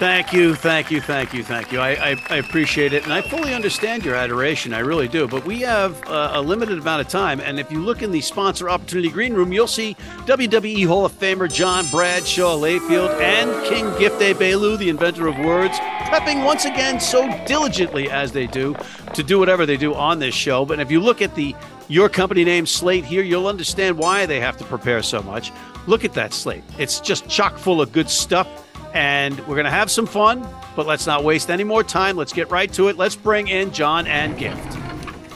Thank 0.00 0.32
you, 0.32 0.54
thank 0.54 0.90
you, 0.90 1.02
thank 1.02 1.34
you, 1.34 1.44
thank 1.44 1.70
you. 1.70 1.78
I, 1.78 1.90
I, 1.90 2.16
I, 2.30 2.36
appreciate 2.36 2.94
it, 2.94 3.04
and 3.04 3.12
I 3.12 3.20
fully 3.20 3.52
understand 3.52 4.02
your 4.02 4.14
adoration. 4.14 4.72
I 4.72 4.78
really 4.78 5.08
do. 5.08 5.28
But 5.28 5.44
we 5.44 5.60
have 5.60 6.02
uh, 6.08 6.30
a 6.36 6.40
limited 6.40 6.78
amount 6.78 7.02
of 7.02 7.08
time, 7.08 7.38
and 7.38 7.60
if 7.60 7.70
you 7.70 7.82
look 7.82 8.00
in 8.00 8.10
the 8.10 8.22
sponsor 8.22 8.70
opportunity 8.70 9.10
green 9.10 9.34
room, 9.34 9.52
you'll 9.52 9.66
see 9.66 9.94
WWE 10.20 10.86
Hall 10.86 11.04
of 11.04 11.12
Famer 11.12 11.52
John 11.52 11.84
Bradshaw 11.90 12.56
Layfield 12.56 13.20
and 13.20 13.50
King 13.66 13.84
Gift 13.98 14.22
Egbelu, 14.22 14.78
the 14.78 14.88
inventor 14.88 15.26
of 15.26 15.38
words, 15.40 15.76
prepping 15.76 16.46
once 16.46 16.64
again 16.64 16.98
so 16.98 17.28
diligently 17.44 18.08
as 18.10 18.32
they 18.32 18.46
do 18.46 18.74
to 19.12 19.22
do 19.22 19.38
whatever 19.38 19.66
they 19.66 19.76
do 19.76 19.94
on 19.94 20.18
this 20.18 20.34
show. 20.34 20.64
But 20.64 20.80
if 20.80 20.90
you 20.90 21.00
look 21.00 21.20
at 21.20 21.34
the 21.34 21.54
your 21.88 22.08
company 22.08 22.42
name 22.42 22.64
slate 22.64 23.04
here, 23.04 23.22
you'll 23.22 23.48
understand 23.48 23.98
why 23.98 24.24
they 24.24 24.40
have 24.40 24.56
to 24.56 24.64
prepare 24.64 25.02
so 25.02 25.20
much. 25.22 25.52
Look 25.86 26.06
at 26.06 26.14
that 26.14 26.32
slate; 26.32 26.64
it's 26.78 27.00
just 27.00 27.28
chock 27.28 27.58
full 27.58 27.82
of 27.82 27.92
good 27.92 28.08
stuff 28.08 28.48
and 28.94 29.38
we're 29.40 29.54
going 29.54 29.64
to 29.64 29.70
have 29.70 29.90
some 29.90 30.06
fun, 30.06 30.46
but 30.76 30.86
let's 30.86 31.06
not 31.06 31.24
waste 31.24 31.50
any 31.50 31.64
more 31.64 31.82
time. 31.82 32.16
Let's 32.16 32.32
get 32.32 32.50
right 32.50 32.72
to 32.74 32.88
it. 32.88 32.96
Let's 32.96 33.16
bring 33.16 33.48
in 33.48 33.72
John 33.72 34.06
and 34.06 34.36
Gift. 34.36 34.76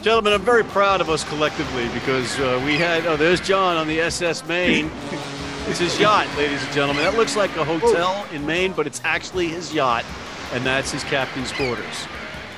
Gentlemen, 0.02 0.32
I'm 0.34 0.42
very 0.42 0.64
proud 0.64 1.00
of 1.00 1.08
us 1.08 1.24
collectively 1.24 1.88
because 1.94 2.38
uh, 2.38 2.60
we 2.64 2.76
had, 2.76 3.06
oh, 3.06 3.16
there's 3.16 3.40
John 3.40 3.76
on 3.76 3.88
the 3.88 4.00
SS 4.00 4.46
Maine. 4.46 4.90
it's 5.66 5.78
his 5.78 5.98
yacht, 5.98 6.28
ladies 6.36 6.62
and 6.62 6.72
gentlemen. 6.72 7.04
That 7.04 7.16
looks 7.16 7.36
like 7.36 7.56
a 7.56 7.64
hotel 7.64 8.26
in 8.32 8.44
Maine, 8.44 8.72
but 8.72 8.86
it's 8.86 9.00
actually 9.04 9.48
his 9.48 9.72
yacht, 9.72 10.04
and 10.52 10.64
that's 10.64 10.92
his 10.92 11.04
captain's 11.04 11.52
quarters. 11.52 12.06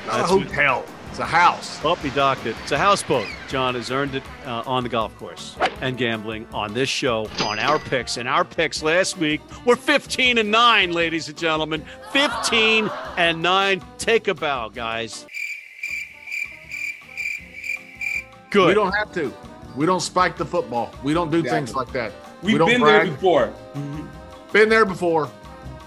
Not 0.06 0.18
that's 0.18 0.30
a 0.32 0.38
hotel. 0.40 0.80
What, 0.80 0.95
it's 1.16 1.22
a 1.22 1.24
house. 1.24 1.80
Oh, 1.82 1.94
he 1.94 2.10
docked 2.10 2.44
it. 2.44 2.54
It's 2.62 2.72
a 2.72 2.78
houseboat. 2.78 3.26
John 3.48 3.74
has 3.74 3.90
earned 3.90 4.16
it 4.16 4.22
uh, 4.44 4.62
on 4.66 4.82
the 4.82 4.90
golf 4.90 5.16
course 5.16 5.56
and 5.80 5.96
gambling 5.96 6.46
on 6.52 6.74
this 6.74 6.90
show, 6.90 7.26
on 7.42 7.58
our 7.58 7.78
picks. 7.78 8.18
And 8.18 8.28
our 8.28 8.44
picks 8.44 8.82
last 8.82 9.16
week 9.16 9.40
were 9.64 9.76
15 9.76 10.36
and 10.36 10.50
9, 10.50 10.92
ladies 10.92 11.26
and 11.28 11.38
gentlemen. 11.38 11.82
15 12.12 12.90
and 13.16 13.40
9. 13.40 13.82
Take 13.96 14.28
a 14.28 14.34
bow, 14.34 14.68
guys. 14.68 15.26
Good. 18.50 18.68
We 18.68 18.74
don't 18.74 18.92
have 18.92 19.10
to. 19.14 19.32
We 19.74 19.86
don't 19.86 20.00
spike 20.00 20.36
the 20.36 20.44
football. 20.44 20.92
We 21.02 21.14
don't 21.14 21.30
do 21.30 21.38
exactly. 21.38 21.58
things 21.60 21.74
like 21.74 21.92
that. 21.92 22.12
We've 22.42 22.60
we 22.60 22.66
been 22.66 22.82
brag. 22.82 23.06
there 23.06 23.14
before. 23.14 23.54
Been 24.52 24.68
there 24.68 24.84
before. 24.84 25.30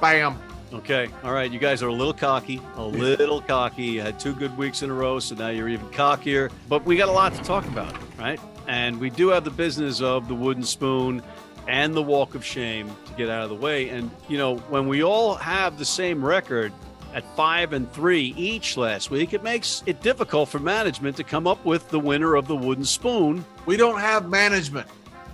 Bam. 0.02 0.40
Okay. 0.74 1.08
All 1.24 1.34
right. 1.34 1.52
You 1.52 1.60
guys 1.60 1.82
are 1.82 1.88
a 1.88 1.94
little 1.94 2.14
cocky, 2.14 2.62
a 2.76 2.84
little 2.84 3.42
cocky. 3.42 3.84
You 3.84 4.02
had 4.02 4.20
two 4.20 4.34
good 4.34 4.56
weeks 4.58 4.84
in 4.84 4.90
a 4.90 4.94
row, 4.94 5.20
so 5.20 5.36
now 5.36 5.50
you're 5.50 5.70
even 5.70 5.88
cockier. 5.90 6.52
But 6.68 6.86
we 6.86 6.96
got 6.96 7.10
a 7.10 7.12
lot 7.12 7.34
to 7.34 7.42
talk 7.44 7.66
about, 7.66 7.96
right? 8.18 8.40
And 8.68 9.00
we 9.00 9.10
do 9.10 9.30
have 9.30 9.44
the 9.44 9.52
business 9.52 10.00
of 10.00 10.28
the 10.28 10.36
wooden 10.36 10.64
spoon 10.64 11.24
and 11.68 11.94
the 11.94 12.04
walk 12.04 12.36
of 12.36 12.46
shame 12.46 12.90
to 13.06 13.14
get 13.14 13.30
out 13.30 13.44
of 13.44 13.50
the 13.50 13.56
way. 13.56 13.90
And, 13.90 14.12
you 14.28 14.38
know, 14.38 14.58
when 14.58 14.88
we 14.88 15.04
all 15.04 15.36
have 15.36 15.78
the 15.78 15.86
same 15.86 16.24
record 16.24 16.72
at 17.14 17.24
five 17.36 17.74
and 17.74 17.92
three 17.92 18.34
each 18.38 18.78
last 18.78 19.10
week, 19.10 19.34
it 19.34 19.44
makes 19.44 19.82
it 19.88 20.02
difficult 20.02 20.50
for 20.50 20.60
management 20.60 21.18
to 21.18 21.24
come 21.24 21.48
up 21.48 21.64
with 21.66 21.90
the 21.90 22.00
winner 22.00 22.36
of 22.36 22.48
the 22.48 22.56
wooden 22.56 22.86
spoon. 22.86 23.44
We 23.66 23.78
don't 23.78 24.00
have 24.00 24.30
management. 24.30 24.88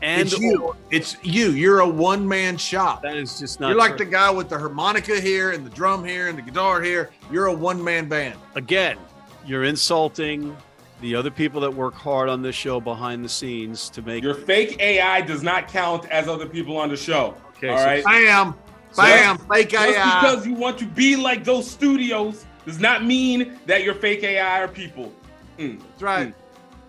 And 0.06 0.22
it's 0.22 0.40
you. 0.40 0.76
It's 0.92 1.18
you. 1.24 1.50
You're 1.50 1.80
a 1.80 1.90
one 1.90 2.28
man 2.28 2.58
shop. 2.58 3.02
That 3.02 3.18
is 3.18 3.40
just 3.40 3.60
not. 3.60 3.70
You're 3.70 3.78
like 3.78 3.98
the 3.98 4.06
guy 4.06 4.30
with 4.30 4.50
the 4.50 4.60
harmonica 4.60 5.20
here 5.20 5.50
and 5.50 5.66
the 5.66 5.70
drum 5.72 6.06
here 6.06 6.28
and 6.28 6.38
the 6.38 6.44
guitar 6.44 6.80
here. 6.80 7.10
You're 7.32 7.48
a 7.48 7.54
one 7.54 7.84
man 7.84 8.08
band. 8.08 8.38
Again, 8.54 9.00
you're 9.48 9.64
insulting 9.64 10.56
the 11.02 11.16
other 11.16 11.32
people 11.32 11.60
that 11.62 11.74
work 11.74 11.96
hard 11.96 12.30
on 12.30 12.44
this 12.44 12.56
show 12.56 12.80
behind 12.80 13.26
the 13.26 13.30
scenes 13.30 13.90
to 13.90 14.04
make 14.04 14.24
your 14.24 14.36
fake 14.36 14.80
AI 14.80 15.22
does 15.22 15.42
not 15.42 15.68
count 15.68 16.06
as 16.12 16.28
other 16.28 16.46
people 16.46 16.78
on 16.78 16.90
the 16.90 16.98
show. 16.98 17.36
Okay, 17.58 17.70
all 17.70 17.80
so 17.80 17.86
right. 17.86 18.04
Bam, 18.06 18.54
bam, 18.96 19.40
so 19.40 19.46
fake 19.46 19.74
AI. 19.74 19.92
Just 19.92 20.22
because 20.22 20.48
you 20.48 20.54
want 20.54 20.78
to 20.78 20.86
be 20.86 21.16
like 21.16 21.44
those 21.44 21.70
studios 21.70 22.46
does 22.64 22.80
not 22.80 23.04
mean 23.04 23.58
that 23.66 23.84
you're 23.84 23.96
fake 23.96 24.24
AI 24.24 24.62
are 24.62 24.68
people. 24.68 25.12
Mm. 25.58 25.80
That's 25.80 26.04
right. 26.04 26.28
Mm. 26.28 26.34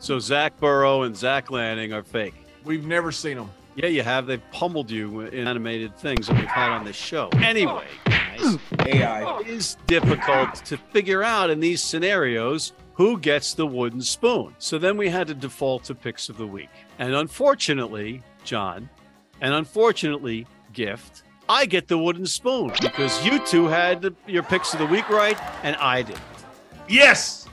So 0.00 0.18
Zack 0.18 0.60
Buhro 0.60 1.06
and 1.06 1.16
Zach 1.16 1.50
Lanning 1.50 1.94
are 1.94 2.02
fake. 2.02 2.45
We've 2.66 2.84
never 2.84 3.12
seen 3.12 3.36
them. 3.36 3.50
Yeah, 3.76 3.86
you 3.86 4.02
have. 4.02 4.26
They've 4.26 4.42
pummeled 4.50 4.90
you 4.90 5.20
in 5.20 5.46
animated 5.46 5.96
things 5.96 6.26
that 6.26 6.36
we've 6.36 6.46
had 6.46 6.70
on 6.70 6.84
this 6.84 6.96
show. 6.96 7.28
Anyway, 7.34 7.86
guys, 8.06 8.58
AI 8.86 9.38
is 9.40 9.76
difficult 9.86 10.56
to 10.64 10.76
figure 10.76 11.22
out 11.22 11.48
in 11.48 11.60
these 11.60 11.82
scenarios 11.82 12.72
who 12.94 13.18
gets 13.18 13.54
the 13.54 13.66
wooden 13.66 14.00
spoon. 14.00 14.54
So 14.58 14.78
then 14.78 14.96
we 14.96 15.08
had 15.08 15.28
to 15.28 15.34
default 15.34 15.84
to 15.84 15.94
picks 15.94 16.28
of 16.28 16.38
the 16.38 16.46
week. 16.46 16.70
And 16.98 17.14
unfortunately, 17.14 18.22
John, 18.44 18.88
and 19.40 19.54
unfortunately, 19.54 20.46
Gift, 20.72 21.22
I 21.48 21.66
get 21.66 21.86
the 21.86 21.98
wooden 21.98 22.26
spoon 22.26 22.72
because 22.80 23.24
you 23.24 23.38
two 23.46 23.66
had 23.66 24.02
the, 24.02 24.14
your 24.26 24.42
picks 24.42 24.72
of 24.72 24.80
the 24.80 24.86
week 24.86 25.08
right 25.08 25.38
and 25.62 25.76
I 25.76 26.02
didn't. 26.02 26.20
Yes. 26.88 27.46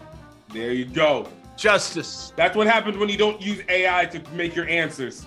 There 0.53 0.71
you 0.71 0.85
go. 0.85 1.27
Justice. 1.55 2.33
That's 2.35 2.55
what 2.55 2.67
happens 2.67 2.97
when 2.97 3.09
you 3.09 3.17
don't 3.17 3.41
use 3.41 3.61
AI 3.69 4.05
to 4.05 4.21
make 4.31 4.55
your 4.55 4.67
answers. 4.67 5.25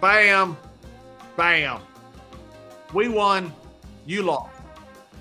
Bam. 0.00 0.56
Bam. 1.36 1.80
We 2.92 3.08
won. 3.08 3.52
You 4.06 4.22
lost. 4.22 4.58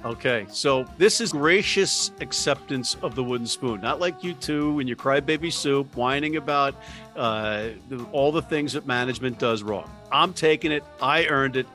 Okay, 0.06 0.46
so 0.50 0.86
this 0.98 1.20
is 1.20 1.32
gracious 1.32 2.12
acceptance 2.22 2.96
of 3.02 3.16
the 3.16 3.24
wooden 3.24 3.48
spoon, 3.48 3.82
not 3.82 4.00
like 4.00 4.24
you 4.24 4.34
two 4.36 4.80
and 4.80 4.88
your 4.88 4.96
crybaby 4.96 5.52
soup 5.52 5.96
whining 5.98 6.38
about 6.38 6.76
uh, 7.16 7.70
all 8.12 8.32
the 8.32 8.42
things 8.42 8.74
that 8.74 8.86
management 8.86 9.40
does 9.40 9.64
wrong. 9.64 9.90
I'm 10.12 10.34
taking 10.34 10.72
it. 10.72 10.84
I 11.02 11.26
earned 11.26 11.58
it. 11.58 11.68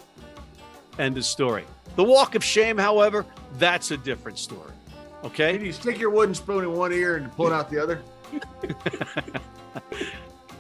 End 0.99 1.19
of 1.19 1.25
story. 1.25 1.65
The 1.97 2.05
walk 2.05 2.35
of 2.35 2.45
shame, 2.45 2.79
however, 2.79 3.27
that's 3.59 3.91
a 3.91 3.97
different 3.97 4.39
story. 4.39 4.73
Okay. 5.25 5.57
Can 5.57 5.67
you 5.67 5.73
stick 5.73 5.99
your 5.99 6.11
wooden 6.11 6.35
spoon 6.35 6.65
in 6.65 6.73
one 6.73 6.93
ear 6.93 7.17
and 7.17 7.31
pull 7.33 7.49
it 7.49 7.53
out 7.53 7.71
the 7.71 7.79
other? 7.79 8.03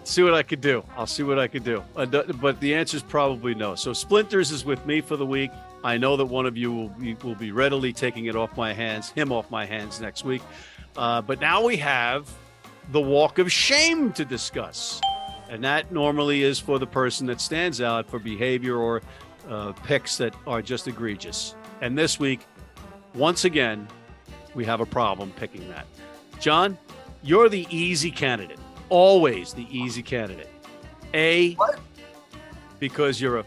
See 0.04 0.22
what 0.22 0.34
I 0.34 0.42
could 0.42 0.60
do. 0.60 0.84
I'll 0.96 1.06
see 1.06 1.22
what 1.22 1.38
I 1.38 1.48
could 1.48 1.64
do. 1.64 1.82
Uh, 1.96 2.06
but 2.06 2.60
the 2.60 2.74
answer 2.74 2.96
is 2.96 3.02
probably 3.02 3.54
no. 3.54 3.74
So 3.74 3.92
Splinters 3.92 4.50
is 4.50 4.64
with 4.64 4.84
me 4.86 5.00
for 5.00 5.16
the 5.16 5.26
week. 5.26 5.50
I 5.84 5.96
know 5.96 6.16
that 6.16 6.26
one 6.26 6.46
of 6.46 6.56
you 6.56 6.72
will 6.72 6.88
be, 6.88 7.14
will 7.14 7.34
be 7.34 7.50
readily 7.50 7.92
taking 7.92 8.26
it 8.26 8.36
off 8.36 8.56
my 8.56 8.72
hands, 8.72 9.10
him 9.10 9.32
off 9.32 9.50
my 9.50 9.64
hands 9.64 10.00
next 10.00 10.24
week. 10.24 10.42
Uh, 10.96 11.22
but 11.22 11.40
now 11.40 11.64
we 11.64 11.76
have 11.76 12.32
the 12.90 13.00
walk 13.00 13.38
of 13.38 13.50
shame 13.50 14.12
to 14.12 14.24
discuss. 14.24 15.00
And 15.48 15.62
that 15.64 15.92
normally 15.92 16.42
is 16.42 16.58
for 16.58 16.78
the 16.78 16.86
person 16.86 17.26
that 17.26 17.40
stands 17.40 17.80
out 17.80 18.08
for 18.08 18.18
behavior 18.18 18.76
or 18.76 19.02
uh, 19.48 19.72
picks 19.72 20.16
that 20.18 20.34
are 20.46 20.62
just 20.62 20.88
egregious. 20.88 21.54
And 21.80 21.98
this 21.98 22.18
week, 22.18 22.46
once 23.14 23.44
again, 23.44 23.88
we 24.54 24.64
have 24.64 24.80
a 24.80 24.86
problem 24.86 25.32
picking 25.36 25.68
that. 25.68 25.86
John, 26.38 26.78
you're 27.22 27.48
the 27.48 27.66
easy 27.70 28.10
candidate. 28.10 28.58
Always 28.88 29.52
the 29.52 29.66
easy 29.70 30.02
candidate. 30.02 30.50
A, 31.14 31.54
what? 31.54 31.78
because 32.78 33.20
you're 33.20 33.38
a 33.38 33.44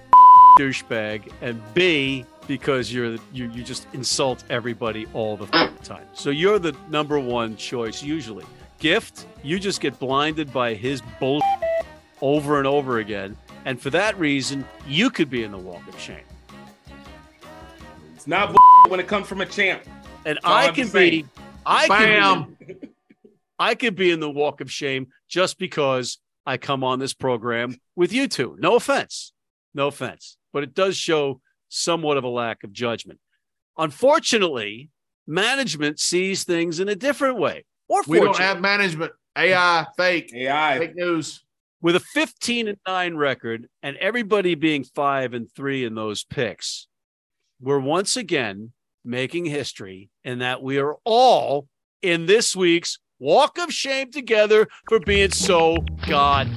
douchebag, 0.57 1.31
and 1.41 1.61
B, 1.73 2.25
because 2.47 2.93
you're 2.93 3.17
you, 3.33 3.49
you 3.51 3.63
just 3.63 3.87
insult 3.93 4.43
everybody 4.49 5.05
all 5.13 5.35
the 5.35 5.47
time. 5.83 6.05
So 6.13 6.29
you're 6.29 6.59
the 6.59 6.75
number 6.89 7.19
one 7.19 7.57
choice 7.57 8.01
usually. 8.01 8.45
Gift, 8.79 9.25
you 9.43 9.59
just 9.59 9.81
get 9.81 9.97
blinded 9.99 10.53
by 10.53 10.73
his 10.73 11.01
bull 11.19 11.41
over 12.21 12.57
and 12.59 12.67
over 12.67 12.99
again, 12.99 13.35
and 13.65 13.81
for 13.81 13.89
that 13.89 14.17
reason, 14.17 14.65
you 14.87 15.09
could 15.09 15.29
be 15.29 15.43
in 15.43 15.51
the 15.51 15.57
walk 15.57 15.87
of 15.87 15.99
shame. 15.99 16.19
It's 18.15 18.27
not 18.27 18.55
when 18.87 18.99
it 18.99 19.07
comes 19.07 19.27
from 19.27 19.41
a 19.41 19.45
champ. 19.45 19.83
And 20.25 20.39
I 20.43 20.71
can 20.71 20.89
be, 20.89 21.25
I 21.65 21.87
can 21.87 22.45
be, 22.45 22.45
I 22.51 22.54
could 23.75 23.95
be 23.95 24.11
in 24.11 24.19
the 24.19 24.29
walk 24.29 24.61
of 24.61 24.71
shame 24.71 25.07
just 25.27 25.57
because 25.57 26.19
I 26.45 26.57
come 26.57 26.83
on 26.83 26.99
this 26.99 27.13
program 27.13 27.77
with 27.95 28.13
you 28.13 28.27
two. 28.27 28.55
No 28.59 28.75
offense. 28.75 29.33
No 29.73 29.87
offense. 29.87 30.37
But 30.53 30.63
it 30.63 30.73
does 30.73 30.95
show 30.95 31.41
somewhat 31.69 32.17
of 32.17 32.23
a 32.23 32.29
lack 32.29 32.63
of 32.63 32.71
judgment. 32.71 33.19
Unfortunately, 33.77 34.89
management 35.27 35.99
sees 35.99 36.43
things 36.43 36.79
in 36.79 36.87
a 36.89 36.95
different 36.95 37.37
way. 37.37 37.65
Or 37.87 38.01
we 38.07 38.19
don't 38.19 38.37
have 38.37 38.61
management. 38.61 39.11
AI, 39.37 39.85
fake, 39.97 40.33
AI, 40.33 40.79
fake 40.79 40.95
news. 40.95 41.43
With 41.81 41.95
a 41.97 41.99
15 41.99 42.69
and 42.69 42.77
9 42.87 43.15
record 43.15 43.67
and 43.83 43.97
everybody 43.97 44.55
being 44.55 44.83
5 44.83 45.33
and 45.33 45.51
3 45.51 45.83
in 45.83 45.93
those 45.93 46.23
picks, 46.23 46.87
we're 47.59 47.79
once 47.79 48.17
again 48.17 48.71
making 49.03 49.45
history 49.45 50.09
in 50.23 50.39
that 50.39 50.63
we 50.63 50.79
are 50.79 50.95
all 51.03 51.67
in 52.01 52.25
this 52.25 52.55
week's 52.55 52.97
walk 53.19 53.57
of 53.57 53.71
shame 53.73 54.11
together 54.11 54.67
for 54.89 54.99
being 54.99 55.31
so 55.31 55.77
god 56.07 56.49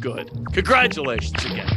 good. 0.00 0.30
Congratulations 0.52 1.44
again. 1.44 1.68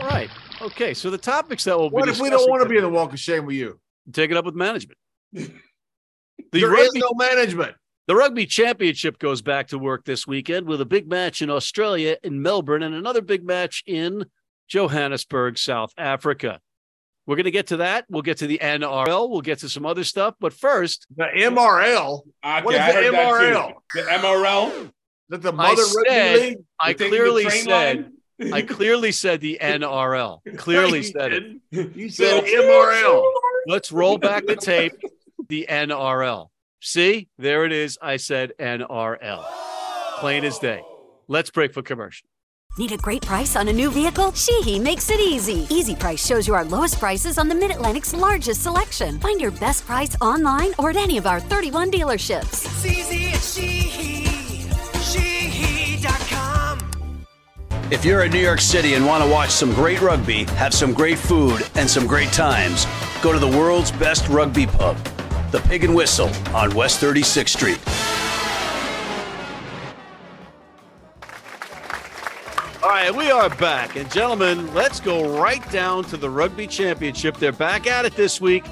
All 0.00 0.06
right. 0.08 0.30
Okay. 0.62 0.94
So 0.94 1.10
the 1.10 1.18
topics 1.18 1.64
that 1.64 1.78
will 1.78 1.90
be 1.90 1.94
What 1.94 2.08
if 2.08 2.20
we 2.20 2.30
don't 2.30 2.48
want 2.48 2.62
to 2.62 2.68
be 2.68 2.76
in 2.76 2.82
the 2.82 2.88
walk 2.88 3.12
of 3.12 3.20
shame 3.20 3.46
with 3.46 3.56
you? 3.56 3.80
take 4.12 4.30
it 4.30 4.36
up 4.38 4.44
with 4.46 4.54
management. 4.54 4.98
The 5.32 5.50
There 6.52 6.74
is 6.78 6.86
rugby, 6.86 7.00
no 7.00 7.10
management. 7.14 7.76
the 8.06 8.16
rugby 8.16 8.46
championship 8.46 9.18
goes 9.18 9.42
back 9.42 9.68
to 9.68 9.78
work 9.78 10.04
this 10.06 10.26
weekend 10.26 10.66
with 10.66 10.80
a 10.80 10.86
big 10.86 11.08
match 11.08 11.42
in 11.42 11.50
Australia 11.50 12.16
in 12.22 12.40
Melbourne 12.40 12.82
and 12.82 12.94
another 12.94 13.20
big 13.20 13.44
match 13.44 13.82
in 13.86 14.24
Johannesburg, 14.66 15.58
South 15.58 15.92
Africa. 15.98 16.60
We're 17.28 17.36
going 17.36 17.44
to 17.44 17.50
get 17.50 17.66
to 17.66 17.76
that. 17.76 18.06
We'll 18.08 18.22
get 18.22 18.38
to 18.38 18.46
the 18.46 18.58
NRL. 18.62 19.28
We'll 19.28 19.42
get 19.42 19.58
to 19.58 19.68
some 19.68 19.84
other 19.84 20.02
stuff. 20.02 20.34
But 20.40 20.54
first, 20.54 21.06
The 21.14 21.24
MRL. 21.24 22.22
Okay, 22.42 22.62
What 22.64 22.74
is 22.74 22.80
I 22.80 22.92
the 22.92 23.08
MRL? 23.08 23.72
The 23.94 24.00
MRL. 24.00 24.90
That 25.28 25.42
the 25.42 25.52
I 25.52 25.54
mother 25.54 25.82
rugby 25.94 26.08
said- 26.08 26.40
league. 26.40 26.58
I 26.80 26.88
You're 26.88 26.94
taking 26.94 27.10
the 27.12 27.16
clearly 27.18 27.50
said. 27.50 28.12
I 28.50 28.62
clearly 28.62 29.12
said 29.12 29.40
the 29.42 29.58
NRL. 29.60 30.38
Clearly 30.56 31.02
said 31.02 31.32
it. 31.34 31.60
You 31.70 32.08
said 32.08 32.44
MRL. 32.44 33.22
Let's 33.66 33.92
roll 33.92 34.16
back 34.16 34.46
the 34.46 34.56
tape. 34.56 34.92
The 35.50 35.66
NRL. 35.68 36.48
See, 36.80 37.28
there 37.36 37.66
it 37.66 37.72
is. 37.72 37.98
I 38.00 38.16
said 38.16 38.52
NRL. 38.58 39.44
Plain 40.18 40.44
as 40.46 40.58
day. 40.58 40.80
Let's 41.26 41.50
break 41.50 41.74
for 41.74 41.82
commercial. 41.82 42.26
Need 42.78 42.92
a 42.92 42.96
great 42.96 43.26
price 43.26 43.56
on 43.56 43.66
a 43.66 43.72
new 43.72 43.90
vehicle? 43.90 44.30
Sheehy 44.34 44.78
makes 44.78 45.10
it 45.10 45.18
easy. 45.18 45.66
Easy 45.68 45.96
Price 45.96 46.24
shows 46.24 46.46
you 46.46 46.54
our 46.54 46.64
lowest 46.64 47.00
prices 47.00 47.36
on 47.36 47.48
the 47.48 47.54
Mid 47.54 47.72
Atlantic's 47.72 48.14
largest 48.14 48.62
selection. 48.62 49.18
Find 49.18 49.40
your 49.40 49.50
best 49.50 49.84
price 49.84 50.14
online 50.20 50.74
or 50.78 50.90
at 50.90 50.96
any 50.96 51.18
of 51.18 51.26
our 51.26 51.40
31 51.40 51.90
dealerships. 51.90 52.64
It's 52.64 52.86
easy 52.86 53.30
at 53.30 53.40
Sheehy. 53.40 54.70
Sheehy.com. 55.00 56.78
If 57.90 58.04
you're 58.04 58.22
in 58.22 58.30
New 58.30 58.38
York 58.38 58.60
City 58.60 58.94
and 58.94 59.04
want 59.04 59.24
to 59.24 59.30
watch 59.30 59.50
some 59.50 59.74
great 59.74 60.00
rugby, 60.00 60.44
have 60.44 60.72
some 60.72 60.92
great 60.92 61.18
food, 61.18 61.66
and 61.74 61.90
some 61.90 62.06
great 62.06 62.30
times, 62.30 62.86
go 63.22 63.32
to 63.32 63.40
the 63.40 63.48
world's 63.48 63.90
best 63.90 64.28
rugby 64.28 64.68
pub, 64.68 64.96
the 65.50 65.58
Pig 65.62 65.82
and 65.82 65.96
Whistle 65.96 66.30
on 66.54 66.72
West 66.76 67.00
36th 67.00 67.48
Street. 67.48 68.07
Right, 73.04 73.14
we 73.14 73.30
are 73.30 73.48
back. 73.48 73.94
And 73.94 74.10
gentlemen, 74.10 74.74
let's 74.74 74.98
go 74.98 75.38
right 75.38 75.68
down 75.70 76.02
to 76.06 76.16
the 76.16 76.28
rugby 76.28 76.66
championship. 76.66 77.36
They're 77.36 77.52
back 77.52 77.86
at 77.86 78.04
it 78.04 78.16
this 78.16 78.40
week. 78.40 78.64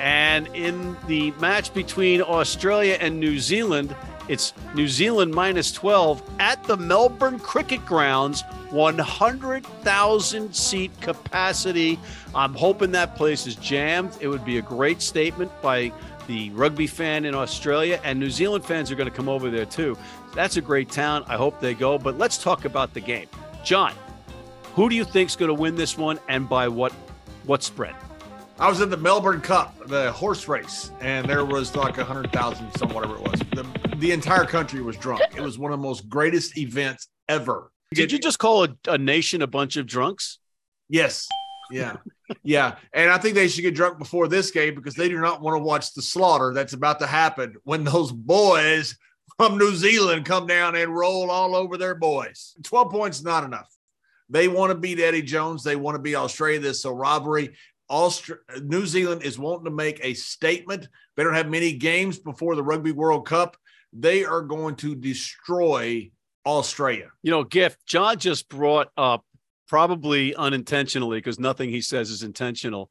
And 0.00 0.46
in 0.54 0.96
the 1.06 1.32
match 1.32 1.74
between 1.74 2.22
Australia 2.22 2.96
and 2.98 3.20
New 3.20 3.38
Zealand, 3.38 3.94
it's 4.26 4.54
New 4.74 4.88
Zealand 4.88 5.34
minus 5.34 5.70
12 5.70 6.22
at 6.38 6.64
the 6.64 6.78
Melbourne 6.78 7.38
Cricket 7.38 7.84
Grounds, 7.84 8.42
100,000 8.70 10.54
seat 10.54 10.90
capacity. 11.02 11.98
I'm 12.34 12.54
hoping 12.54 12.90
that 12.92 13.16
place 13.16 13.46
is 13.46 13.54
jammed. 13.56 14.16
It 14.18 14.28
would 14.28 14.46
be 14.46 14.56
a 14.56 14.62
great 14.62 15.02
statement 15.02 15.52
by 15.60 15.92
the 16.26 16.48
rugby 16.50 16.86
fan 16.86 17.26
in 17.26 17.34
Australia, 17.34 18.00
and 18.02 18.18
New 18.18 18.30
Zealand 18.30 18.64
fans 18.64 18.90
are 18.90 18.94
going 18.94 19.10
to 19.10 19.14
come 19.14 19.28
over 19.28 19.50
there 19.50 19.66
too. 19.66 19.98
That's 20.34 20.56
a 20.56 20.62
great 20.62 20.88
town. 20.88 21.24
I 21.28 21.36
hope 21.36 21.60
they 21.60 21.74
go. 21.74 21.98
But 21.98 22.16
let's 22.16 22.38
talk 22.38 22.64
about 22.64 22.94
the 22.94 23.00
game. 23.00 23.28
John, 23.64 23.94
who 24.74 24.90
do 24.90 24.94
you 24.94 25.04
think's 25.04 25.36
going 25.36 25.48
to 25.48 25.54
win 25.54 25.74
this 25.74 25.96
one, 25.96 26.20
and 26.28 26.46
by 26.46 26.68
what 26.68 26.92
what 27.44 27.62
spread? 27.62 27.94
I 28.58 28.68
was 28.68 28.80
in 28.82 28.90
the 28.90 28.96
Melbourne 28.96 29.40
Cup, 29.40 29.88
the 29.88 30.12
horse 30.12 30.46
race, 30.46 30.92
and 31.00 31.26
there 31.26 31.46
was 31.46 31.74
like 31.74 31.96
a 31.96 32.04
hundred 32.04 32.30
thousand, 32.30 32.70
some 32.76 32.90
whatever 32.90 33.16
it 33.16 33.22
was. 33.22 33.40
The, 33.54 33.66
the 33.96 34.12
entire 34.12 34.44
country 34.44 34.82
was 34.82 34.96
drunk. 34.96 35.22
It 35.34 35.40
was 35.40 35.58
one 35.58 35.72
of 35.72 35.78
the 35.78 35.82
most 35.82 36.08
greatest 36.10 36.58
events 36.58 37.08
ever. 37.28 37.72
Did 37.92 38.12
you 38.12 38.18
just 38.18 38.38
call 38.38 38.64
a, 38.64 38.76
a 38.86 38.98
nation 38.98 39.40
a 39.40 39.46
bunch 39.46 39.76
of 39.76 39.86
drunks? 39.86 40.38
Yes. 40.88 41.26
Yeah. 41.70 41.96
yeah. 42.42 42.76
And 42.92 43.10
I 43.10 43.18
think 43.18 43.34
they 43.34 43.48
should 43.48 43.62
get 43.62 43.74
drunk 43.74 43.98
before 43.98 44.28
this 44.28 44.50
game 44.50 44.74
because 44.74 44.94
they 44.94 45.08
do 45.08 45.20
not 45.20 45.40
want 45.40 45.56
to 45.56 45.62
watch 45.62 45.94
the 45.94 46.02
slaughter 46.02 46.52
that's 46.52 46.74
about 46.74 47.00
to 47.00 47.06
happen 47.06 47.56
when 47.64 47.84
those 47.84 48.12
boys 48.12 48.96
from 49.36 49.58
New 49.58 49.74
Zealand 49.74 50.24
come 50.24 50.46
down 50.46 50.76
and 50.76 50.94
roll 50.94 51.30
all 51.30 51.56
over 51.56 51.76
their 51.76 51.94
boys. 51.94 52.54
12 52.62 52.90
points 52.90 53.18
is 53.18 53.24
not 53.24 53.44
enough. 53.44 53.70
They 54.28 54.48
want 54.48 54.70
to 54.70 54.78
beat 54.78 55.00
Eddie 55.00 55.22
Jones. 55.22 55.62
They 55.62 55.76
want 55.76 55.96
to 55.96 56.02
beat 56.02 56.14
Australia. 56.14 56.60
This 56.60 56.78
is 56.78 56.84
a 56.84 56.92
robbery. 56.92 57.54
Austra- 57.90 58.38
New 58.62 58.86
Zealand 58.86 59.22
is 59.22 59.38
wanting 59.38 59.66
to 59.66 59.70
make 59.70 60.00
a 60.02 60.14
statement. 60.14 60.88
They 61.16 61.24
don't 61.24 61.34
have 61.34 61.50
many 61.50 61.74
games 61.74 62.18
before 62.18 62.56
the 62.56 62.62
Rugby 62.62 62.92
World 62.92 63.26
Cup. 63.26 63.56
They 63.92 64.24
are 64.24 64.40
going 64.40 64.76
to 64.76 64.94
destroy 64.94 66.10
Australia. 66.46 67.10
You 67.22 67.30
know, 67.30 67.44
gift. 67.44 67.84
John 67.86 68.18
just 68.18 68.48
brought 68.48 68.88
up 68.96 69.24
probably 69.68 70.34
unintentionally 70.34 71.18
because 71.18 71.38
nothing 71.38 71.70
he 71.70 71.80
says 71.80 72.10
is 72.10 72.22
intentional. 72.22 72.88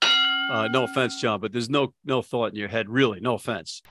Uh, 0.52 0.68
no 0.72 0.84
offense, 0.84 1.20
John, 1.20 1.40
but 1.40 1.52
there's 1.52 1.70
no 1.70 1.94
no 2.06 2.22
thought 2.22 2.52
in 2.52 2.56
your 2.56 2.68
head, 2.68 2.90
really. 2.90 3.20
No 3.20 3.34
offense. 3.34 3.82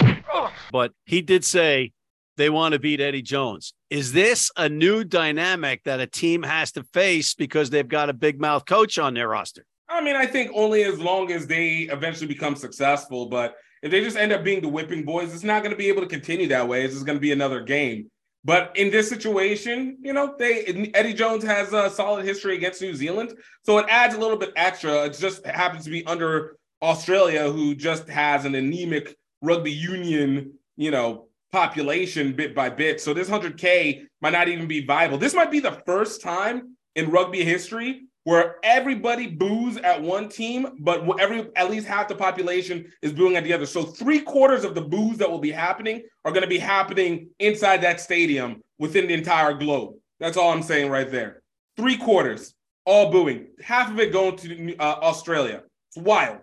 But 0.70 0.92
he 1.04 1.22
did 1.22 1.44
say 1.44 1.92
they 2.36 2.50
want 2.50 2.72
to 2.72 2.78
beat 2.78 3.00
Eddie 3.00 3.22
Jones. 3.22 3.74
Is 3.90 4.12
this 4.12 4.50
a 4.56 4.68
new 4.68 5.04
dynamic 5.04 5.84
that 5.84 6.00
a 6.00 6.06
team 6.06 6.42
has 6.42 6.72
to 6.72 6.84
face 6.84 7.34
because 7.34 7.70
they've 7.70 7.88
got 7.88 8.08
a 8.08 8.14
big 8.14 8.40
mouth 8.40 8.64
coach 8.64 8.98
on 8.98 9.14
their 9.14 9.28
roster? 9.28 9.66
I 9.88 10.00
mean, 10.00 10.16
I 10.16 10.26
think 10.26 10.50
only 10.54 10.84
as 10.84 10.98
long 10.98 11.30
as 11.30 11.46
they 11.46 11.88
eventually 11.90 12.26
become 12.26 12.56
successful. 12.56 13.26
But 13.26 13.54
if 13.82 13.90
they 13.90 14.02
just 14.02 14.16
end 14.16 14.32
up 14.32 14.42
being 14.42 14.62
the 14.62 14.68
whipping 14.68 15.04
boys, 15.04 15.34
it's 15.34 15.44
not 15.44 15.62
going 15.62 15.72
to 15.72 15.76
be 15.76 15.88
able 15.88 16.02
to 16.02 16.08
continue 16.08 16.48
that 16.48 16.66
way. 16.66 16.84
It's 16.84 16.94
just 16.94 17.06
going 17.06 17.18
to 17.18 17.20
be 17.20 17.32
another 17.32 17.60
game. 17.60 18.10
But 18.44 18.72
in 18.74 18.90
this 18.90 19.08
situation, 19.08 19.98
you 20.02 20.12
know, 20.12 20.34
they 20.36 20.64
Eddie 20.94 21.14
Jones 21.14 21.44
has 21.44 21.72
a 21.72 21.88
solid 21.90 22.24
history 22.24 22.56
against 22.56 22.82
New 22.82 22.94
Zealand, 22.94 23.34
so 23.62 23.78
it 23.78 23.86
adds 23.88 24.16
a 24.16 24.18
little 24.18 24.36
bit 24.36 24.52
extra. 24.56 25.04
It 25.04 25.16
just 25.16 25.46
happens 25.46 25.84
to 25.84 25.90
be 25.90 26.04
under 26.06 26.56
Australia, 26.82 27.52
who 27.52 27.74
just 27.76 28.08
has 28.08 28.44
an 28.44 28.56
anemic 28.56 29.16
rugby 29.42 29.70
union, 29.70 30.54
you 30.76 30.90
know, 30.90 31.28
population 31.52 32.32
bit 32.32 32.54
by 32.54 32.70
bit. 32.70 33.00
So 33.00 33.14
this 33.14 33.28
100K 33.28 34.06
might 34.20 34.32
not 34.32 34.48
even 34.48 34.66
be 34.66 34.84
viable. 34.84 35.18
This 35.18 35.34
might 35.34 35.50
be 35.50 35.60
the 35.60 35.82
first 35.86 36.22
time 36.22 36.76
in 36.96 37.10
rugby 37.10 37.44
history 37.44 38.02
where 38.24 38.56
everybody 38.62 39.26
boos 39.26 39.76
at 39.78 40.00
one 40.00 40.28
team, 40.28 40.68
but 40.80 41.04
every 41.20 41.48
at 41.56 41.70
least 41.70 41.86
half 41.86 42.08
the 42.08 42.14
population 42.14 42.90
is 43.02 43.12
booing 43.12 43.36
at 43.36 43.44
the 43.44 43.52
other. 43.52 43.66
So 43.66 43.82
three 43.82 44.20
quarters 44.20 44.64
of 44.64 44.74
the 44.74 44.80
boos 44.80 45.18
that 45.18 45.30
will 45.30 45.40
be 45.40 45.50
happening 45.50 46.02
are 46.24 46.30
going 46.30 46.42
to 46.42 46.48
be 46.48 46.58
happening 46.58 47.28
inside 47.38 47.82
that 47.82 48.00
stadium 48.00 48.62
within 48.78 49.08
the 49.08 49.14
entire 49.14 49.54
globe. 49.54 49.94
That's 50.20 50.36
all 50.36 50.52
I'm 50.52 50.62
saying 50.62 50.90
right 50.90 51.10
there. 51.10 51.42
Three 51.76 51.96
quarters, 51.96 52.54
all 52.86 53.10
booing. 53.10 53.48
Half 53.60 53.90
of 53.90 53.98
it 53.98 54.12
going 54.12 54.36
to 54.36 54.76
uh, 54.76 54.98
Australia. 55.02 55.62
It's 55.88 55.96
wild. 55.96 56.38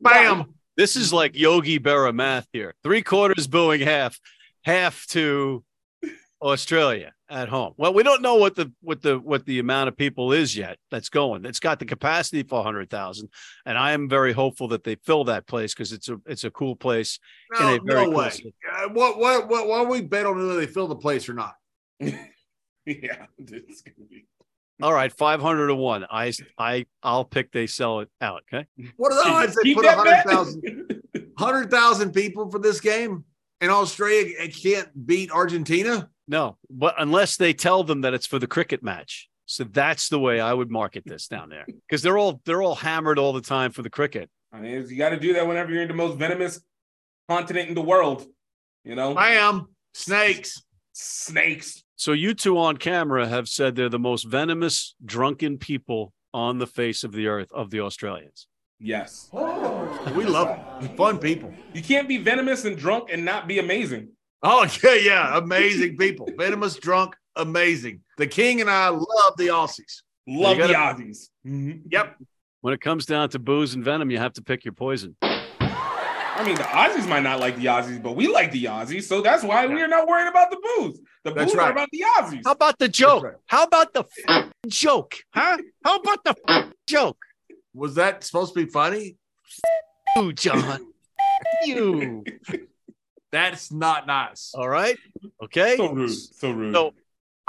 Bam. 0.00 0.54
This 0.76 0.96
is 0.96 1.12
like 1.12 1.36
Yogi 1.36 1.78
Berra 1.78 2.14
math 2.14 2.48
here. 2.54 2.74
Three 2.82 3.02
quarters 3.02 3.46
booing 3.46 3.82
half, 3.82 4.18
half 4.64 5.06
to 5.08 5.64
Australia 6.42 7.12
at 7.28 7.48
home. 7.48 7.74
Well, 7.76 7.92
we 7.92 8.02
don't 8.02 8.22
know 8.22 8.36
what 8.36 8.56
the 8.56 8.72
what 8.80 9.02
the 9.02 9.18
what 9.18 9.44
the 9.44 9.58
amount 9.58 9.88
of 9.88 9.96
people 9.96 10.32
is 10.32 10.56
yet 10.56 10.78
that's 10.90 11.08
going. 11.08 11.44
It's 11.44 11.60
got 11.60 11.78
the 11.78 11.84
capacity 11.84 12.42
for 12.42 12.56
100,000 12.56 13.28
and 13.66 13.78
I 13.78 13.92
am 13.92 14.08
very 14.08 14.32
hopeful 14.32 14.68
that 14.68 14.82
they 14.82 14.96
fill 14.96 15.24
that 15.24 15.46
place 15.46 15.74
because 15.74 15.92
it's 15.92 16.08
a 16.08 16.18
it's 16.26 16.44
a 16.44 16.50
cool 16.50 16.76
place 16.76 17.18
in 17.58 17.66
No, 17.66 17.74
a 17.74 17.80
very 17.80 18.04
no 18.04 18.04
cool 18.06 18.14
way. 18.14 18.54
Uh, 18.72 18.88
what, 18.88 19.18
what, 19.18 19.48
what, 19.48 19.68
why 19.68 19.82
we 19.82 20.00
bet 20.00 20.26
on 20.26 20.36
whether 20.36 20.56
they 20.56 20.66
fill 20.66 20.88
the 20.88 20.96
place 20.96 21.28
or 21.28 21.34
not? 21.34 21.54
yeah, 22.00 22.16
it's 22.86 23.82
gonna 23.82 24.08
be. 24.08 24.26
All 24.82 24.94
right, 24.94 25.12
500 25.12 25.66
to 25.66 25.74
1. 25.74 26.06
I 26.10 26.32
I 26.56 26.86
I'll 27.02 27.26
pick 27.26 27.52
they 27.52 27.66
sell 27.66 28.00
it 28.00 28.08
out, 28.22 28.42
okay? 28.52 28.66
What 28.96 29.12
are 29.12 29.22
the 29.22 29.30
odds 29.30 29.54
they 29.56 29.62
Keep 29.62 29.76
put 29.76 29.84
that 29.84 30.02
bet. 30.02 30.26
100,000 30.26 31.02
100,000 31.36 32.12
people 32.12 32.50
for 32.50 32.58
this 32.58 32.80
game 32.80 33.24
and 33.60 33.70
Australia 33.70 34.48
can't 34.48 34.88
beat 35.06 35.30
Argentina? 35.30 36.08
No, 36.28 36.58
but 36.68 36.94
unless 36.98 37.36
they 37.36 37.52
tell 37.52 37.82
them 37.84 38.02
that 38.02 38.14
it's 38.14 38.26
for 38.26 38.38
the 38.38 38.46
cricket 38.46 38.82
match. 38.82 39.28
So 39.46 39.64
that's 39.64 40.08
the 40.08 40.20
way 40.20 40.38
I 40.38 40.54
would 40.54 40.70
market 40.70 41.02
this 41.04 41.26
down 41.26 41.48
there 41.48 41.66
because 41.66 42.02
they're 42.02 42.16
all 42.16 42.40
they're 42.44 42.62
all 42.62 42.76
hammered 42.76 43.18
all 43.18 43.32
the 43.32 43.40
time 43.40 43.72
for 43.72 43.82
the 43.82 43.90
cricket. 43.90 44.30
I 44.52 44.60
mean, 44.60 44.86
you 44.88 44.96
got 44.96 45.08
to 45.10 45.18
do 45.18 45.32
that 45.34 45.46
whenever 45.46 45.72
you're 45.72 45.82
in 45.82 45.88
the 45.88 45.94
most 45.94 46.18
venomous 46.18 46.60
continent 47.28 47.68
in 47.68 47.74
the 47.74 47.82
world. 47.82 48.24
You 48.84 48.94
know, 48.94 49.14
I 49.14 49.30
am 49.32 49.66
Snakes. 49.92 50.62
snakes. 50.92 51.82
So 51.96 52.12
you 52.12 52.32
two 52.32 52.58
on 52.58 52.76
camera 52.76 53.26
have 53.26 53.48
said 53.48 53.74
they're 53.74 53.88
the 53.88 53.98
most 53.98 54.24
venomous, 54.24 54.94
drunken 55.04 55.58
people 55.58 56.12
on 56.32 56.58
the 56.58 56.66
face 56.66 57.02
of 57.02 57.10
the 57.12 57.26
earth 57.26 57.50
of 57.52 57.70
the 57.70 57.80
Australians. 57.80 58.46
Yes, 58.78 59.28
oh. 59.32 59.79
We 60.14 60.24
love 60.24 60.48
them. 60.80 60.96
Fun 60.96 61.18
people. 61.18 61.52
you 61.74 61.82
can't 61.82 62.08
be 62.08 62.16
venomous 62.18 62.64
and 62.64 62.76
drunk 62.76 63.10
and 63.12 63.24
not 63.24 63.46
be 63.48 63.58
amazing. 63.58 64.08
Oh, 64.42 64.66
yeah, 64.82 64.94
yeah. 64.94 65.38
Amazing 65.38 65.96
people. 65.96 66.28
Venomous, 66.38 66.76
drunk, 66.76 67.14
amazing. 67.36 68.00
The 68.16 68.26
king 68.26 68.60
and 68.60 68.70
I 68.70 68.88
love 68.88 69.36
the 69.36 69.48
Aussies. 69.48 70.02
Love 70.26 70.56
the 70.56 70.68
gotta- 70.68 71.02
Aussies. 71.02 71.28
Mhm. 71.46 71.82
Yep. 71.90 72.16
When 72.62 72.74
it 72.74 72.80
comes 72.80 73.06
down 73.06 73.28
to 73.30 73.38
booze 73.38 73.74
and 73.74 73.84
venom, 73.84 74.10
you 74.10 74.18
have 74.18 74.32
to 74.34 74.42
pick 74.42 74.64
your 74.64 74.72
poison. 74.74 75.16
I 75.22 76.42
mean, 76.44 76.54
the 76.56 76.62
Aussies 76.62 77.06
might 77.08 77.22
not 77.22 77.38
like 77.40 77.56
the 77.56 77.66
Aussies, 77.66 78.02
but 78.02 78.16
we 78.16 78.26
like 78.28 78.50
the 78.52 78.64
Aussies, 78.64 79.02
so 79.04 79.20
that's 79.20 79.42
why 79.42 79.66
we 79.66 79.82
are 79.82 79.88
not 79.88 80.08
worried 80.08 80.28
about 80.28 80.50
the 80.50 80.56
booze. 80.78 80.98
The 81.24 81.32
That's 81.32 81.52
boos 81.52 81.58
right. 81.58 81.68
are 81.68 81.72
about 81.72 81.88
the 81.92 82.02
Aussies. 82.18 82.40
How 82.44 82.52
about 82.52 82.78
the 82.78 82.88
joke? 82.88 83.24
right. 83.24 83.34
How 83.46 83.64
about 83.64 83.92
the 83.92 84.04
f- 84.28 84.50
joke? 84.66 85.16
Huh? 85.34 85.58
How 85.84 85.96
about 85.96 86.24
the 86.24 86.34
f- 86.48 86.72
joke? 86.86 87.18
Was 87.74 87.94
that 87.96 88.24
supposed 88.24 88.54
to 88.54 88.64
be 88.64 88.70
funny? 88.70 89.16
You, 90.16 90.32
John. 90.32 90.92
you. 91.64 92.24
That's 93.32 93.70
not 93.70 94.06
nice. 94.06 94.52
All 94.54 94.68
right. 94.68 94.98
Okay. 95.42 95.76
So 95.76 95.92
rude. 95.92 96.10
So 96.10 96.50
rude. 96.50 96.74
So 96.74 96.94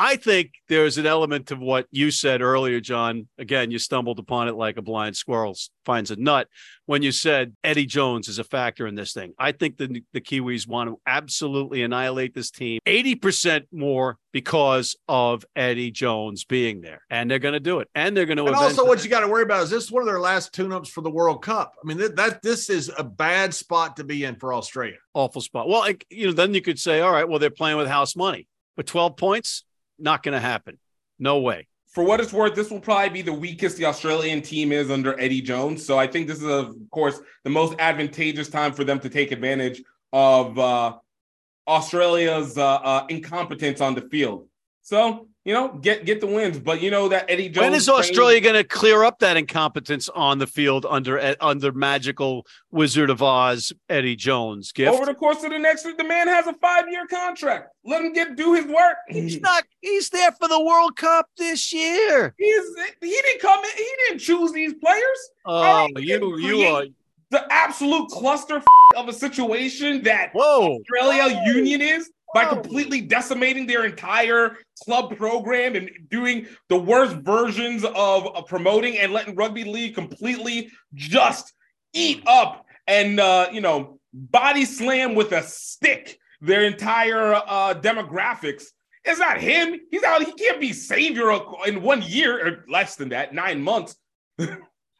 I 0.04 0.16
think 0.16 0.54
there's 0.68 0.98
an 0.98 1.06
element 1.06 1.52
of 1.52 1.60
what 1.60 1.86
you 1.92 2.10
said 2.10 2.42
earlier, 2.42 2.80
John. 2.80 3.28
Again, 3.38 3.70
you 3.70 3.78
stumbled 3.78 4.18
upon 4.18 4.48
it 4.48 4.56
like 4.56 4.78
a 4.78 4.82
blind 4.82 5.16
squirrel 5.16 5.56
finds 5.86 6.10
a 6.10 6.16
nut 6.16 6.48
when 6.88 7.04
you 7.04 7.12
said 7.12 7.56
Eddie 7.64 7.86
Jones 7.86 8.28
is 8.28 8.40
a 8.40 8.44
factor 8.44 8.88
in 8.88 8.96
this 8.96 9.14
thing. 9.14 9.34
I 9.38 9.52
think 9.52 9.78
the, 9.78 10.04
the 10.12 10.20
Kiwis 10.20 10.68
want 10.68 10.90
to 10.90 11.00
absolutely 11.06 11.84
annihilate 11.84 12.34
this 12.34 12.50
team 12.50 12.80
80% 12.88 13.68
more 13.72 14.18
because 14.32 14.96
of 15.08 15.46
Eddie 15.56 15.92
Jones 15.92 16.46
being 16.46 16.82
there. 16.82 17.04
And 17.12 17.30
they're 17.30 17.38
going 17.38 17.54
to 17.54 17.60
do 17.60 17.80
it. 17.80 17.88
And 17.94 18.18
they're 18.18 18.26
going 18.26 18.38
to 18.38 18.46
And 18.48 18.56
also, 18.56 18.84
what 18.84 19.04
you 19.04 19.10
got 19.12 19.20
to 19.20 19.28
worry 19.28 19.44
about 19.44 19.62
is 19.62 19.70
this 19.70 19.84
is 19.84 19.92
one 19.92 20.02
of 20.02 20.08
their 20.08 20.20
last 20.20 20.52
tune-ups 20.52 20.90
for 20.90 21.02
the 21.02 21.12
World 21.12 21.44
Cup. 21.44 21.76
I 21.80 21.86
mean, 21.86 22.00
that, 22.00 22.16
that 22.16 22.42
this 22.42 22.72
is 22.72 22.92
a 22.98 23.04
bad 23.04 23.54
spot 23.54 23.98
to 23.98 24.04
be 24.04 24.24
in 24.24 24.36
for 24.38 24.52
Australia. 24.52 24.98
awful 25.14 25.44
spot. 25.44 25.70
Well, 25.70 25.88
you 26.10 26.26
know, 26.26 26.34
then 26.34 26.56
you 26.56 26.62
could 26.64 26.80
say, 26.80 27.02
all 27.02 27.12
right, 27.12 27.30
well, 27.30 27.38
they're 27.38 27.52
playing 27.52 27.78
with 27.78 27.88
house 27.88 28.16
money, 28.16 28.48
but 28.76 28.88
12 28.88 29.16
points, 29.16 29.64
not 30.02 30.24
going 30.24 30.34
to 30.34 30.40
happen. 30.40 30.78
No 31.20 31.40
way. 31.40 31.68
for 31.92 32.04
what 32.06 32.22
it's 32.22 32.32
worth, 32.32 32.56
this 32.56 32.72
will 32.72 32.80
probably 32.80 33.10
be 33.10 33.22
the 33.22 33.34
weakest 33.34 33.78
the 33.78 33.86
Australian 33.86 34.42
team 34.42 34.72
is 34.72 34.90
under 34.90 35.20
Eddie 35.20 35.42
Jones. 35.42 35.86
So 35.86 36.00
I 36.00 36.08
think 36.08 36.28
this 36.28 36.38
is, 36.38 36.46
of 36.46 36.76
course, 36.90 37.20
the 37.44 37.50
most 37.50 37.76
advantageous 37.80 38.50
time 38.50 38.72
for 38.72 38.86
them 38.86 39.00
to 39.02 39.10
take 39.10 39.32
advantage 39.32 39.84
of 40.14 40.58
uh, 40.58 40.98
Australia's 41.68 42.58
uh, 42.58 42.76
uh, 42.76 43.06
incompetence 43.10 43.82
on 43.82 43.94
the 43.94 44.02
field. 44.02 44.48
So 44.82 45.28
you 45.44 45.54
know, 45.54 45.70
get 45.70 46.06
get 46.06 46.22
the 46.22 46.28
wins. 46.28 46.60
But 46.60 46.82
you 46.82 46.92
know 46.92 47.08
that 47.10 47.26
Eddie 47.28 47.50
Jones. 47.50 47.64
when 47.64 47.74
is 47.74 47.90
Australia 47.90 48.40
going 48.42 48.56
to 48.56 48.64
clear 48.64 49.04
up 49.04 49.20
that 49.20 49.38
incompetence 49.38 50.08
on 50.10 50.38
the 50.38 50.46
field 50.46 50.86
under 50.88 51.18
eh, 51.18 51.36
under 51.42 51.72
magical 51.72 52.46
Wizard 52.70 53.10
of 53.10 53.24
Oz 53.24 53.74
Eddie 53.90 54.16
Jones? 54.16 54.72
Gift. 54.72 54.94
over 54.94 55.06
the 55.06 55.16
course 55.16 55.44
of 55.44 55.50
the 55.50 55.58
next 55.58 55.86
week? 55.86 55.98
The 55.98 56.04
man 56.04 56.28
has 56.28 56.46
a 56.46 56.54
five 56.54 56.90
year 56.90 57.08
contract. 57.08 57.70
Let 57.84 58.04
him 58.04 58.14
get 58.14 58.36
do 58.36 58.54
his 58.54 58.66
work. 58.66 58.98
he's 59.08 59.42
not. 59.42 59.64
He's 59.82 60.10
there 60.10 60.32
for 60.34 60.48
the 60.48 60.62
World 60.62 60.96
Cup 60.96 61.28
this 61.38 61.74
year. 61.74 62.36
He's 62.38 62.64
he 63.02 63.10
didn't 63.10 63.42
come 63.42 63.64
in. 63.64 63.72
He 63.76 63.90
didn't 64.08 64.20
choose 64.20 64.52
these 64.52 64.76
players. 64.76 65.30
Oh, 65.46 65.64
right, 65.64 65.92
you 65.98 66.38
you 66.38 66.68
are. 66.68 66.86
The 67.32 67.48
absolute 67.50 68.10
cluster 68.10 68.62
of 68.98 69.08
a 69.08 69.14
situation 69.14 70.04
that 70.04 70.32
Whoa. 70.34 70.80
Australia 70.80 71.42
Union 71.46 71.82
is 71.82 72.12
by 72.34 72.46
completely 72.46 73.02
decimating 73.02 73.68
their 73.68 73.86
entire 73.86 74.58
club 74.84 75.16
program 75.18 75.76
and 75.76 75.90
doing 76.10 76.48
the 76.70 76.78
worst 76.78 77.16
versions 77.18 77.84
of, 77.84 78.28
of 78.28 78.48
promoting 78.48 78.98
and 78.98 79.12
letting 79.12 79.36
rugby 79.36 79.64
league 79.64 79.96
completely 79.96 80.70
just 80.94 81.54
eat 81.94 82.24
up 82.26 82.66
and 82.88 83.20
uh, 83.20 83.48
you 83.52 83.62
know 83.62 84.00
body 84.14 84.66
slam 84.66 85.16
with 85.16 85.32
a 85.32 85.44
stick 85.44 86.18
their 86.42 86.64
entire 86.64 87.34
uh, 87.34 87.74
demographics. 87.76 88.66
It's 89.04 89.20
not 89.20 89.40
him. 89.40 89.80
He's 89.90 90.04
out. 90.04 90.24
He 90.24 90.32
can't 90.34 90.60
be 90.60 90.74
savior 90.74 91.32
in 91.66 91.82
one 91.82 92.02
year 92.02 92.48
or 92.48 92.66
less 92.68 92.96
than 92.96 93.10
that, 93.10 93.34
nine 93.34 93.62
months. 93.62 93.96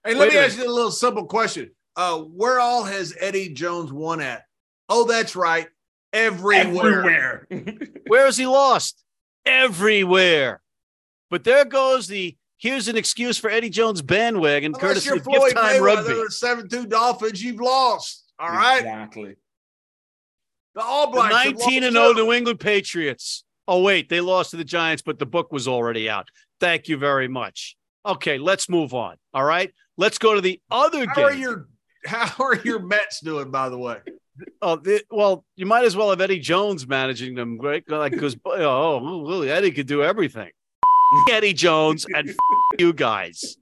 Hey, 0.04 0.16
let 0.16 0.30
a 0.30 0.32
me 0.32 0.38
ask 0.40 0.58
you 0.58 0.66
a 0.66 0.68
little 0.68 0.90
simple 0.90 1.28
question. 1.28 1.70
Uh, 1.96 2.22
where 2.22 2.60
all 2.60 2.84
has 2.84 3.16
Eddie 3.20 3.54
Jones 3.54 3.94
won 3.94 4.20
at? 4.20 4.46
Oh, 4.90 5.06
that's 5.06 5.36
right. 5.36 5.68
Everywhere. 6.14 7.48
Everywhere. 7.52 7.88
Where 8.08 8.26
has 8.26 8.38
he 8.38 8.46
lost? 8.46 9.04
Everywhere. 9.46 10.62
But 11.30 11.44
there 11.44 11.66
goes 11.66 12.08
the 12.08 12.36
here's 12.58 12.88
an 12.88 12.98
excuse 12.98 13.38
for 13.38 13.50
Eddie 13.50 13.70
Jones 13.70 14.02
bandwagon, 14.02 14.74
Unless 14.76 14.82
courtesy 14.82 15.08
you're 15.08 15.18
of 15.18 15.24
Floyd 15.24 15.42
gift 15.54 15.56
time 15.56 15.82
rugby. 15.82 16.14
Mayweather, 16.14 16.32
seven 16.32 16.70
two 16.70 16.86
Dolphins, 16.86 17.44
you've 17.44 17.60
lost. 17.62 18.32
All 18.40 18.50
right. 18.50 18.80
Exactly. 18.80 19.36
The 20.76 20.82
All 20.82 21.08
The 21.08 21.18
Blacks. 21.18 21.36
have 21.36 21.58
19 21.58 21.84
and 21.84 21.96
lost 21.96 22.16
0 22.16 22.26
New 22.26 22.34
England 22.34 22.60
Patriots. 22.60 23.44
Oh, 23.68 23.82
wait, 23.82 24.10
they 24.10 24.22
lost 24.22 24.52
to 24.52 24.58
the 24.58 24.64
Giants, 24.64 25.02
but 25.02 25.20
the 25.20 25.26
book 25.26 25.52
was 25.52 25.68
already 25.68 26.10
out. 26.10 26.28
Thank 26.60 26.88
you 26.88 26.98
very 26.98 27.28
much. 27.28 27.76
Okay, 28.06 28.38
let's 28.38 28.68
move 28.70 28.94
on. 28.94 29.18
All 29.34 29.44
right. 29.44 29.72
Let's 29.98 30.18
go 30.18 30.34
to 30.34 30.42
the 30.42 30.60
other 30.72 31.06
How 31.08 31.24
are 31.24 31.32
game. 31.32 31.42
your 31.42 31.68
How 32.06 32.44
are 32.44 32.56
your 32.56 32.80
Mets 32.80 33.20
doing, 33.22 33.52
by 33.52 33.70
the 33.70 33.78
way? 33.78 33.98
Oh, 34.62 34.76
the, 34.76 35.04
well, 35.10 35.46
you 35.56 35.66
might 35.66 35.86
as 35.86 35.96
well 35.96 36.10
have 36.10 36.22
Eddie 36.22 36.40
Jones 36.40 36.88
managing 36.88 37.36
them, 37.36 37.58
right? 37.60 37.84
Like, 37.88 38.14
because 38.14 38.36
oh, 38.46 39.26
oh, 39.28 39.42
Eddie 39.42 39.72
could 39.72 39.88
do 39.88 40.04
everything. 40.04 40.50
Eddie 41.32 41.54
Jones 41.54 42.06
and 42.14 42.34
you 42.80 42.94
guys. 42.94 43.58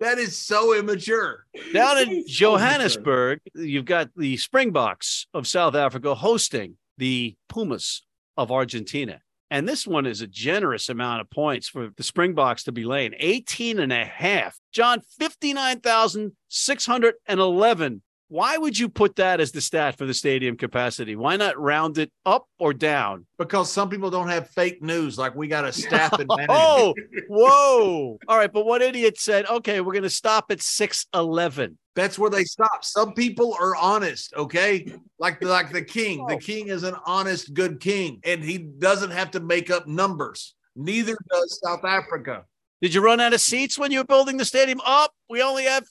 That 0.00 0.18
is 0.18 0.40
so 0.40 0.78
immature. 0.78 1.44
Down 1.72 1.96
So 1.96 2.02
in 2.02 2.08
immature. 2.10 2.24
Johannesburg, 2.28 3.40
you've 3.54 3.84
got 3.84 4.10
the 4.16 4.36
Springboks 4.36 5.26
of 5.34 5.46
South 5.46 5.74
Africa 5.74 6.14
hosting 6.14 6.76
the 6.98 7.34
Pumas 7.48 8.02
of 8.36 8.52
Argentina. 8.52 9.20
And 9.50 9.66
this 9.66 9.86
one 9.86 10.04
is 10.04 10.20
a 10.20 10.26
generous 10.26 10.90
amount 10.90 11.22
of 11.22 11.30
points 11.30 11.68
for 11.68 11.88
the 11.96 12.02
Springboks 12.02 12.64
to 12.64 12.72
be 12.72 12.84
laying 12.84 13.14
18 13.18 13.78
and 13.78 13.92
a 13.92 14.04
half. 14.04 14.58
John, 14.72 15.00
59,611. 15.18 18.02
Why 18.30 18.58
would 18.58 18.78
you 18.78 18.90
put 18.90 19.16
that 19.16 19.40
as 19.40 19.52
the 19.52 19.62
stat 19.62 19.96
for 19.96 20.04
the 20.04 20.12
stadium 20.12 20.56
capacity? 20.56 21.16
Why 21.16 21.36
not 21.36 21.58
round 21.58 21.96
it 21.96 22.12
up 22.26 22.46
or 22.58 22.74
down? 22.74 23.26
Because 23.38 23.72
some 23.72 23.88
people 23.88 24.10
don't 24.10 24.28
have 24.28 24.50
fake 24.50 24.82
news 24.82 25.16
like 25.16 25.34
we 25.34 25.48
got 25.48 25.64
a 25.64 25.72
staff 25.72 26.12
and. 26.18 26.30
Oh, 26.48 26.94
whoa. 27.28 28.18
All 28.28 28.36
right. 28.36 28.52
But 28.52 28.66
what 28.66 28.82
idiot 28.82 29.18
said, 29.18 29.46
okay, 29.46 29.80
we're 29.80 29.94
going 29.94 30.02
to 30.02 30.10
stop 30.10 30.50
at 30.50 30.60
611. 30.60 31.78
That's 31.94 32.18
where 32.18 32.30
they 32.30 32.44
stop. 32.44 32.84
Some 32.84 33.14
people 33.14 33.56
are 33.58 33.74
honest, 33.74 34.34
okay? 34.36 34.92
Like 35.18 35.42
like 35.42 35.72
the 35.72 35.82
king. 35.82 36.24
The 36.26 36.34
oh. 36.36 36.38
king 36.38 36.68
is 36.68 36.82
an 36.82 36.94
honest, 37.06 37.54
good 37.54 37.80
king, 37.80 38.20
and 38.24 38.44
he 38.44 38.58
doesn't 38.58 39.10
have 39.10 39.32
to 39.32 39.40
make 39.40 39.70
up 39.70 39.88
numbers. 39.88 40.54
Neither 40.76 41.16
does 41.30 41.60
South 41.64 41.84
Africa. 41.84 42.44
Did 42.80 42.94
you 42.94 43.00
run 43.00 43.20
out 43.20 43.34
of 43.34 43.40
seats 43.40 43.76
when 43.76 43.90
you 43.90 43.98
were 43.98 44.04
building 44.04 44.36
the 44.36 44.44
stadium? 44.44 44.80
Up, 44.86 45.12
we 45.28 45.42
only 45.42 45.64
have 45.64 45.88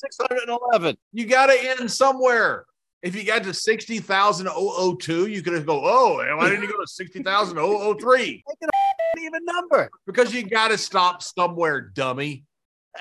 59,611. 0.00 0.96
You 1.12 1.26
got 1.26 1.46
to 1.46 1.78
end 1.80 1.90
somewhere. 1.90 2.66
If 3.02 3.14
you 3.14 3.24
got 3.24 3.42
to 3.44 3.52
60,002, 3.52 5.26
you 5.26 5.42
could 5.42 5.66
go, 5.66 5.82
oh, 5.84 6.16
why 6.36 6.48
didn't 6.48 6.62
you 6.62 6.70
go 6.72 6.80
to 6.80 6.86
60,003? 6.86 8.44
Even 9.20 9.44
number 9.44 9.90
Because 10.06 10.34
you 10.34 10.42
got 10.44 10.68
to 10.68 10.78
stop 10.78 11.22
somewhere, 11.22 11.80
dummy. 11.80 12.44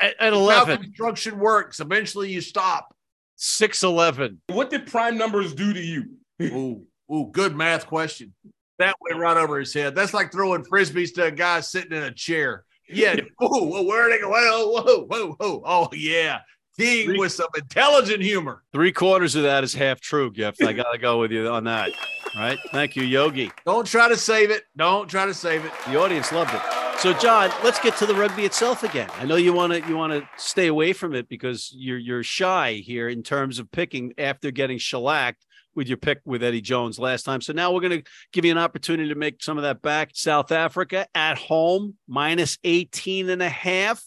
at, 0.01 0.13
at 0.19 0.33
How 0.33 0.39
11, 0.39 0.81
construction 0.81 1.39
works. 1.39 1.79
Eventually 1.79 2.31
you 2.31 2.41
stop. 2.41 2.93
611. 3.37 4.41
What 4.47 4.69
did 4.69 4.87
prime 4.87 5.17
numbers 5.17 5.53
do 5.55 5.73
to 5.73 5.79
you? 5.79 6.05
Ooh, 6.41 6.83
ooh, 7.11 7.29
good 7.31 7.55
math 7.55 7.87
question. 7.87 8.33
That 8.79 8.95
went 9.01 9.19
right 9.19 9.37
over 9.37 9.59
his 9.59 9.73
head. 9.73 9.95
That's 9.95 10.13
like 10.13 10.31
throwing 10.31 10.63
frisbees 10.63 11.13
to 11.15 11.25
a 11.25 11.31
guy 11.31 11.61
sitting 11.61 11.93
in 11.93 12.03
a 12.03 12.11
chair. 12.13 12.65
Yeah. 12.89 13.15
Ooh, 13.43 13.63
well, 13.69 13.85
where 13.85 14.09
they 14.09 14.19
go? 14.19 14.29
Whoa, 14.29 14.67
whoa, 14.67 15.05
whoa, 15.05 15.31
whoa. 15.39 15.63
Oh, 15.65 15.89
yeah. 15.93 16.39
King 16.77 17.17
with 17.17 17.31
some 17.31 17.49
intelligent 17.55 18.21
humor. 18.21 18.63
Three 18.71 18.91
quarters 18.91 19.35
of 19.35 19.43
that 19.43 19.63
is 19.63 19.73
half 19.73 19.99
true, 19.99 20.31
Gift. 20.31 20.63
I 20.63 20.73
got 20.73 20.91
to 20.91 20.97
go 20.97 21.19
with 21.19 21.31
you 21.31 21.47
on 21.47 21.65
that. 21.65 21.91
Right. 22.35 22.57
Thank 22.71 22.95
you, 22.95 23.03
Yogi. 23.03 23.51
Don't 23.65 23.85
try 23.85 24.09
to 24.09 24.17
save 24.17 24.49
it. 24.49 24.63
Don't 24.75 25.07
try 25.07 25.25
to 25.25 25.33
save 25.33 25.65
it. 25.65 25.71
The 25.87 25.99
audience 25.99 26.31
loved 26.31 26.53
it. 26.53 26.61
So, 26.99 27.13
John, 27.13 27.51
let's 27.63 27.79
get 27.79 27.95
to 27.97 28.05
the 28.05 28.15
rugby 28.15 28.45
itself 28.45 28.83
again. 28.83 29.09
I 29.19 29.25
know 29.25 29.35
you 29.35 29.53
want 29.53 29.73
to 29.73 29.87
you 29.87 29.97
want 29.97 30.13
to 30.13 30.27
stay 30.37 30.67
away 30.67 30.93
from 30.93 31.13
it 31.13 31.27
because 31.27 31.71
you're 31.75 31.97
you're 31.97 32.23
shy 32.23 32.73
here 32.73 33.09
in 33.09 33.23
terms 33.23 33.59
of 33.59 33.71
picking 33.71 34.13
after 34.17 34.51
getting 34.51 34.77
shellacked 34.77 35.45
with 35.75 35.87
your 35.87 35.97
pick 35.97 36.21
with 36.25 36.43
Eddie 36.43 36.61
Jones 36.61 36.99
last 36.99 37.23
time. 37.23 37.41
So 37.41 37.53
now 37.53 37.71
we're 37.71 37.81
going 37.81 38.03
to 38.03 38.09
give 38.31 38.45
you 38.45 38.51
an 38.51 38.57
opportunity 38.57 39.09
to 39.09 39.15
make 39.15 39.41
some 39.43 39.57
of 39.57 39.63
that 39.63 39.81
back. 39.81 40.11
South 40.13 40.51
Africa 40.51 41.07
at 41.13 41.37
home 41.37 41.95
minus 42.07 42.57
18 42.63 43.29
and 43.29 43.41
a 43.41 43.49
half. 43.49 44.03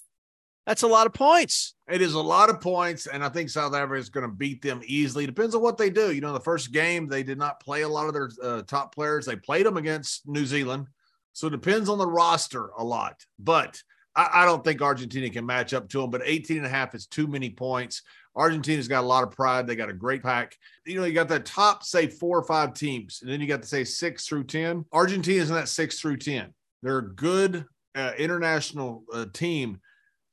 That's 0.66 0.82
a 0.82 0.88
lot 0.88 1.06
of 1.06 1.14
points. 1.14 1.74
It 1.88 2.02
is 2.02 2.14
a 2.14 2.20
lot 2.20 2.50
of 2.50 2.60
points, 2.60 3.06
and 3.06 3.24
I 3.24 3.28
think 3.28 3.50
South 3.50 3.72
Africa 3.72 4.00
is 4.00 4.08
going 4.08 4.28
to 4.28 4.34
beat 4.34 4.62
them 4.62 4.80
easily. 4.84 5.24
Depends 5.24 5.54
on 5.54 5.62
what 5.62 5.78
they 5.78 5.90
do. 5.90 6.12
You 6.12 6.20
know, 6.20 6.32
the 6.32 6.40
first 6.40 6.72
game 6.72 7.06
they 7.06 7.22
did 7.22 7.38
not 7.38 7.60
play 7.60 7.82
a 7.82 7.88
lot 7.88 8.08
of 8.08 8.14
their 8.14 8.30
uh, 8.42 8.62
top 8.62 8.92
players. 8.92 9.26
They 9.26 9.36
played 9.36 9.64
them 9.64 9.76
against 9.76 10.26
New 10.26 10.44
Zealand, 10.44 10.88
so 11.32 11.46
it 11.46 11.50
depends 11.50 11.88
on 11.88 11.98
the 11.98 12.06
roster 12.06 12.70
a 12.76 12.82
lot. 12.82 13.24
But 13.38 13.80
I, 14.16 14.28
I 14.32 14.44
don't 14.44 14.64
think 14.64 14.82
Argentina 14.82 15.30
can 15.30 15.46
match 15.46 15.72
up 15.72 15.88
to 15.90 16.00
them. 16.00 16.10
But 16.10 16.22
18 16.24 16.56
and 16.56 16.66
a 16.66 16.70
half 16.70 16.96
is 16.96 17.06
too 17.06 17.28
many 17.28 17.50
points. 17.50 18.02
Argentina's 18.34 18.88
got 18.88 19.04
a 19.04 19.06
lot 19.06 19.22
of 19.22 19.30
pride. 19.30 19.68
They 19.68 19.76
got 19.76 19.88
a 19.88 19.94
great 19.94 20.22
pack. 20.24 20.56
You 20.84 20.96
know, 20.96 21.06
you 21.06 21.14
got 21.14 21.28
the 21.28 21.38
top, 21.38 21.84
say, 21.84 22.08
four 22.08 22.36
or 22.36 22.44
five 22.44 22.74
teams, 22.74 23.20
and 23.22 23.30
then 23.30 23.40
you 23.40 23.46
got 23.46 23.62
to 23.62 23.68
say 23.68 23.84
six 23.84 24.26
through 24.26 24.44
10. 24.44 24.84
Argentina's 24.92 25.48
in 25.48 25.54
that 25.54 25.68
six 25.68 26.00
through 26.00 26.16
10. 26.16 26.52
They're 26.82 26.98
a 26.98 27.14
good 27.14 27.64
uh, 27.94 28.12
international 28.18 29.04
uh, 29.12 29.26
team 29.32 29.80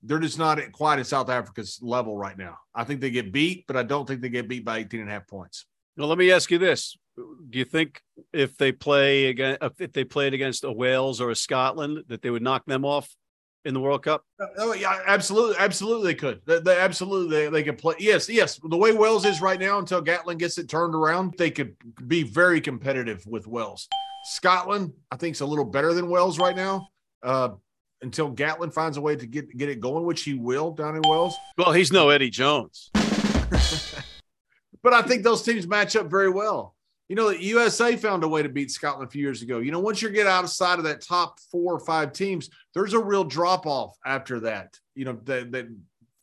they're 0.04 0.20
just 0.20 0.38
not 0.38 0.60
at 0.60 0.72
quite 0.72 1.00
at 1.00 1.08
South 1.08 1.30
Africa's 1.30 1.80
level 1.82 2.18
right 2.18 2.38
now. 2.38 2.58
I 2.76 2.84
think 2.84 3.02
they 3.02 3.10
get 3.10 3.32
beat, 3.32 3.66
but 3.68 3.78
I 3.78 3.84
don't 3.84 4.08
think 4.08 4.22
they 4.22 4.30
get 4.30 4.48
beat 4.48 4.66
by 4.66 4.80
18 4.80 5.02
and 5.02 5.10
a 5.10 5.14
half 5.14 5.28
points. 5.28 5.66
Well, 5.98 6.08
let 6.08 6.18
me 6.18 6.32
ask 6.32 6.52
you 6.52 6.58
this: 6.58 6.98
Do 7.16 7.58
you 7.58 7.66
think 7.66 8.02
if 8.34 8.58
they 8.58 8.72
play 8.72 9.28
again, 9.28 9.58
if 9.80 9.94
they 9.94 10.04
played 10.04 10.34
against 10.34 10.64
a 10.64 10.72
Wales 10.72 11.22
or 11.22 11.30
a 11.30 11.36
Scotland, 11.36 12.04
that 12.08 12.22
they 12.22 12.30
would 12.30 12.42
knock 12.42 12.66
them 12.66 12.84
off 12.84 13.10
in 13.64 13.74
the 13.74 13.80
World 13.80 14.04
Cup? 14.04 14.26
Oh 14.58 14.74
yeah, 14.74 15.00
absolutely, 15.06 15.56
absolutely 15.60 16.12
they 16.12 16.16
could. 16.16 16.42
They, 16.46 16.60
they 16.60 16.80
absolutely 16.80 17.30
they, 17.30 17.50
they 17.50 17.64
could 17.64 17.78
play. 17.78 17.96
Yes, 18.00 18.28
yes. 18.28 18.60
The 18.64 18.78
way 18.78 18.92
Wales 18.92 19.26
is 19.26 19.42
right 19.42 19.60
now, 19.60 19.80
until 19.80 20.04
Gatland 20.04 20.40
gets 20.40 20.58
it 20.58 20.68
turned 20.68 20.96
around, 20.96 21.36
they 21.38 21.52
could 21.52 21.76
be 22.08 22.24
very 22.24 22.60
competitive 22.60 23.24
with 23.28 23.48
Wales. 23.48 23.88
Scotland, 24.26 24.94
I 25.12 25.18
think, 25.18 25.36
is 25.36 25.42
a 25.42 25.46
little 25.46 25.66
better 25.66 25.94
than 25.94 26.10
Wales 26.10 26.40
right 26.40 26.56
now. 26.56 26.88
Uh, 27.22 27.50
until 28.04 28.32
Gatland 28.32 28.74
finds 28.74 28.98
a 28.98 29.02
way 29.02 29.16
to 29.16 29.26
get 29.26 29.56
get 29.58 29.70
it 29.70 29.80
going, 29.80 30.06
which 30.06 30.24
he 30.24 30.36
will 30.36 30.72
down 30.72 30.96
in 30.96 31.02
Wales. 31.04 31.36
Well, 31.58 31.72
he's 31.72 31.92
no 31.92 32.10
Eddie 32.10 32.30
Jones. 32.30 32.92
but 34.84 34.94
I 34.94 35.02
think 35.02 35.24
those 35.24 35.42
teams 35.42 35.68
match 35.68 35.96
up 35.96 36.10
very 36.10 36.30
well. 36.30 36.76
You 37.10 37.16
know, 37.16 37.30
the 37.30 37.44
USA 37.44 37.96
found 37.96 38.24
a 38.24 38.28
way 38.28 38.44
to 38.44 38.50
beat 38.50 38.72
Scotland 38.72 39.08
a 39.08 39.12
few 39.12 39.22
years 39.22 39.42
ago. 39.42 39.60
You 39.60 39.72
know, 39.72 39.80
once 39.80 40.02
you 40.02 40.10
get 40.10 40.28
outside 40.28 40.80
of 40.80 40.86
that 40.86 41.02
top 41.02 41.40
four 41.52 41.74
or 41.74 41.80
five 41.80 42.14
teams, 42.14 42.50
there's 42.74 42.94
a 42.94 43.00
real 43.00 43.24
drop 43.24 43.66
off 43.66 43.98
after 44.06 44.40
that. 44.42 44.78
You 44.96 45.06
know, 45.06 45.20
that 45.24 45.52
that 45.52 45.68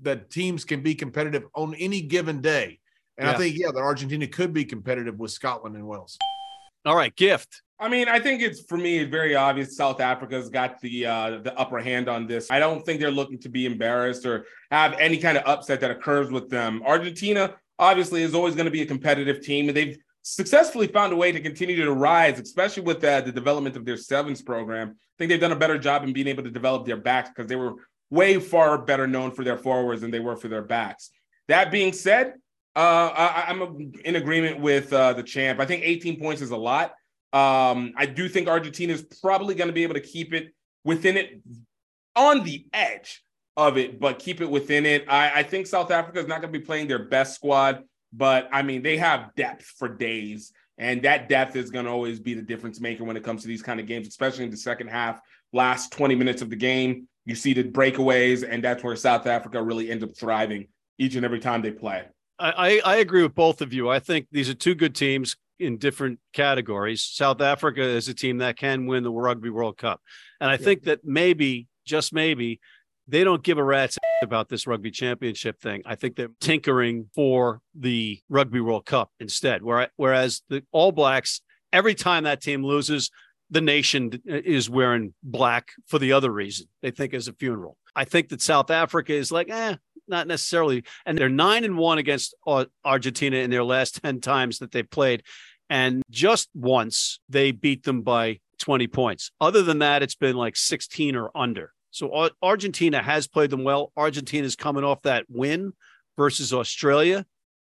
that 0.01 0.31
teams 0.31 0.65
can 0.65 0.83
be 0.83 0.95
competitive 0.95 1.45
on 1.55 1.75
any 1.75 2.01
given 2.01 2.41
day. 2.41 2.79
And 3.19 3.27
Yeah. 3.29 3.35
I 3.35 3.37
think, 3.37 3.57
yeah, 3.59 3.71
that 3.71 3.81
Argentina 3.81 4.27
could 4.27 4.55
be 4.55 4.65
competitive 4.65 5.19
with 5.19 5.31
Scotland 5.31 5.77
and 5.77 5.87
Wales. 5.87 6.17
All 6.87 6.97
right, 6.97 7.15
gift. 7.15 7.63
I 7.81 7.89
mean, 7.89 8.09
I 8.09 8.21
think 8.21 8.43
it's 8.43 8.61
for 8.61 8.77
me 8.77 9.05
very 9.05 9.35
obvious 9.35 9.75
South 9.75 10.01
Africa's 10.01 10.51
got 10.51 10.81
the 10.83 11.07
uh, 11.07 11.39
the 11.39 11.59
upper 11.59 11.79
hand 11.79 12.11
on 12.11 12.27
this. 12.27 12.51
I 12.51 12.59
don't 12.59 12.85
think 12.85 13.01
they're 13.01 13.11
looking 13.11 13.39
to 13.39 13.49
be 13.49 13.65
embarrassed 13.65 14.27
or 14.27 14.45
have 14.71 14.93
any 15.01 15.17
kind 15.17 15.39
of 15.39 15.45
upset 15.47 15.81
that 15.81 15.91
occurs 15.91 16.31
with 16.31 16.51
them. 16.51 16.83
Argentina 16.85 17.55
obviously 17.79 18.23
is 18.23 18.35
always 18.35 18.55
going 18.55 18.67
to 18.67 18.71
be 18.71 18.83
a 18.83 18.87
competitive 18.87 19.41
team, 19.41 19.69
and 19.69 19.77
they've 19.77 19.99
successfully 20.21 20.89
found 20.89 21.15
a 21.15 21.17
way 21.17 21.33
to 21.33 21.41
continue 21.41 21.77
to 21.77 21.93
rise, 21.95 22.39
especially 22.39 22.83
with 22.83 23.03
uh, 23.03 23.23
the 23.23 23.33
development 23.33 23.75
of 23.77 23.87
their 23.87 23.97
sevens 23.97 24.43
program. 24.43 24.91
I 24.91 25.15
think 25.19 25.31
they've 25.31 25.41
done 25.41 25.53
a 25.53 25.57
better 25.57 25.79
job 25.79 26.05
in 26.05 26.13
being 26.13 26.29
able 26.29 26.43
to 26.43 26.51
develop 26.51 26.85
their 26.85 26.99
backs 26.99 27.31
because 27.31 27.49
they 27.49 27.57
were 27.57 27.77
way 28.11 28.39
far 28.39 28.77
better 28.77 29.07
known 29.07 29.31
for 29.31 29.43
their 29.43 29.57
forwards 29.57 30.03
than 30.03 30.11
they 30.11 30.21
were 30.21 30.37
for 30.37 30.49
their 30.49 30.63
backs. 30.63 31.11
That 31.49 31.71
being 31.71 31.95
said, 31.95 32.35
uh, 32.77 33.11
I, 33.17 33.45
I'm 33.49 33.93
in 34.05 34.17
agreement 34.17 34.61
with 34.61 34.93
uh, 34.93 35.15
the 35.15 35.23
champ. 35.23 35.61
I 35.61 35.65
think 35.65 35.83
18 35.83 36.21
points 36.21 36.43
is 36.43 36.51
a 36.51 36.57
lot. 36.57 36.93
Um, 37.33 37.93
I 37.97 38.07
do 38.07 38.29
think 38.29 38.49
Argentina 38.49 38.93
is 38.93 39.03
probably 39.23 39.55
going 39.55 39.69
to 39.69 39.75
be 39.75 39.85
able 39.85 39.95
to 39.95 40.01
keep 40.01 40.35
it 40.35 40.53
within 40.85 41.17
it 41.17 41.41
on 42.17 42.43
the 42.45 42.67
edge 42.73 43.23
of 43.57 43.79
it, 43.79 44.01
but 44.01 44.19
keep 44.19 44.41
it 44.41 44.51
within 44.51 44.87
it. 44.87 45.05
I, 45.09 45.41
I 45.41 45.43
think 45.43 45.67
South 45.67 45.91
Africa 45.91 46.19
is 46.19 46.27
not 46.27 46.41
going 46.41 46.53
to 46.53 46.59
be 46.59 46.65
playing 46.65 46.89
their 46.89 47.05
best 47.05 47.35
squad, 47.35 47.85
but 48.13 48.49
I 48.53 48.63
mean, 48.63 48.83
they 48.83 48.97
have 48.97 49.35
depth 49.37 49.65
for 49.65 49.89
days. 49.89 50.53
And 50.79 51.03
that 51.03 51.29
depth 51.29 51.57
is 51.57 51.71
going 51.71 51.85
to 51.85 51.91
always 51.91 52.19
be 52.19 52.33
the 52.35 52.43
difference 52.43 52.81
maker 52.81 53.05
when 53.05 53.17
it 53.17 53.23
comes 53.23 53.43
to 53.43 53.49
these 53.49 53.63
kind 53.63 53.79
of 53.79 53.87
games, 53.87 54.09
especially 54.09 54.45
in 54.45 54.51
the 54.51 54.57
second 54.57 54.89
half, 54.89 55.21
last 55.53 55.93
20 55.93 56.15
minutes 56.15 56.41
of 56.41 56.49
the 56.49 56.57
game. 56.57 57.07
You 57.27 57.35
see 57.35 57.53
the 57.53 57.65
breakaways, 57.65 58.49
and 58.49 58.65
that's 58.65 58.83
where 58.83 58.97
South 58.97 59.27
Africa 59.27 59.63
really 59.63 59.91
ends 59.91 60.03
up 60.03 60.17
thriving 60.17 60.69
each 60.99 61.17
and 61.17 61.25
every 61.25 61.39
time 61.39 61.61
they 61.61 61.71
play. 61.71 62.05
I, 62.39 62.81
I 62.85 62.95
I 62.95 62.97
agree 62.97 63.23
with 63.23 63.35
both 63.35 63.61
of 63.61 63.75
you. 63.75 63.91
I 63.91 63.99
think 63.99 64.27
these 64.33 64.49
are 64.49 64.55
two 64.55 64.75
good 64.75 64.95
teams 64.95 65.37
in 65.61 65.79
different 65.79 66.19
categories. 66.33 67.03
South 67.03 67.41
Africa 67.41 67.83
is 67.83 68.09
a 68.09 68.15
team 68.15 68.39
that 68.39 68.57
can 68.57 68.87
win 68.87 69.03
the 69.03 69.13
Rugby 69.13 69.51
World 69.51 69.77
Cup, 69.77 70.01
and 70.41 70.51
I 70.51 70.57
think 70.57 70.85
that 70.85 71.01
maybe, 71.05 71.69
just 71.85 72.13
maybe, 72.13 72.61
they 73.09 73.25
don't 73.25 73.43
give 73.43 73.59
a 73.59 73.65
rat's 73.65 73.99
about 74.23 74.49
this 74.49 74.67
rugby 74.67 74.91
championship 74.91 75.61
thing. 75.61 75.83
I 75.85 75.97
think 75.97 76.15
they're 76.15 76.29
tinkering 76.41 77.11
for 77.15 77.61
the 77.75 78.21
Rugby 78.29 78.61
World 78.61 78.87
Cup 78.87 79.11
instead. 79.19 79.63
Whereas 79.97 80.43
the 80.49 80.63
All 80.71 80.93
Blacks, 80.93 81.41
every 81.73 81.95
time 81.95 82.25
that 82.25 82.41
team 82.41 82.65
loses, 82.65 83.11
the 83.51 83.61
nation 83.61 84.13
is 84.27 84.71
wearing 84.71 85.13
black 85.25 85.73
for 85.87 85.99
the 85.99 86.13
other 86.13 86.31
reason. 86.31 86.67
They 86.83 86.93
think 86.93 87.13
it's 87.13 87.27
a 87.27 87.33
funeral. 87.33 87.77
I 87.97 88.05
think 88.05 88.29
that 88.29 88.41
South 88.41 88.71
Africa 88.71 89.13
is 89.13 89.33
like, 89.33 89.51
eh, 89.51 89.75
not 90.07 90.29
necessarily. 90.29 90.85
And 91.05 91.19
they're 91.19 91.29
nine 91.29 91.65
and 91.65 91.77
one 91.77 91.99
against 91.99 92.35
Argentina 92.85 93.39
in 93.39 93.51
their 93.51 93.65
last 93.65 94.01
10 94.03 94.21
times 94.21 94.59
that 94.59 94.71
they 94.71 94.83
played. 94.85 95.25
And 95.71 96.03
just 96.11 96.51
once 96.53 97.21
they 97.29 97.53
beat 97.53 97.85
them 97.85 98.03
by 98.03 98.41
20 98.59 98.89
points. 98.89 99.31
Other 99.41 99.63
than 99.63 99.79
that, 99.79 100.03
it's 100.03 100.15
been 100.17 100.37
like 100.37 100.57
16 100.57 101.17
or 101.17 101.31
under. 101.35 101.73
So 101.91 102.29
Argentina 102.43 103.03
has 103.03 103.27
played 103.27 103.51
them 103.51 103.65
well. 103.65 103.93
Argentina 103.97 104.45
is 104.45 104.57
coming 104.57 104.85
off 104.85 105.03
that 105.03 105.25
win 105.29 105.73
versus 106.17 106.53
Australia. 106.53 107.25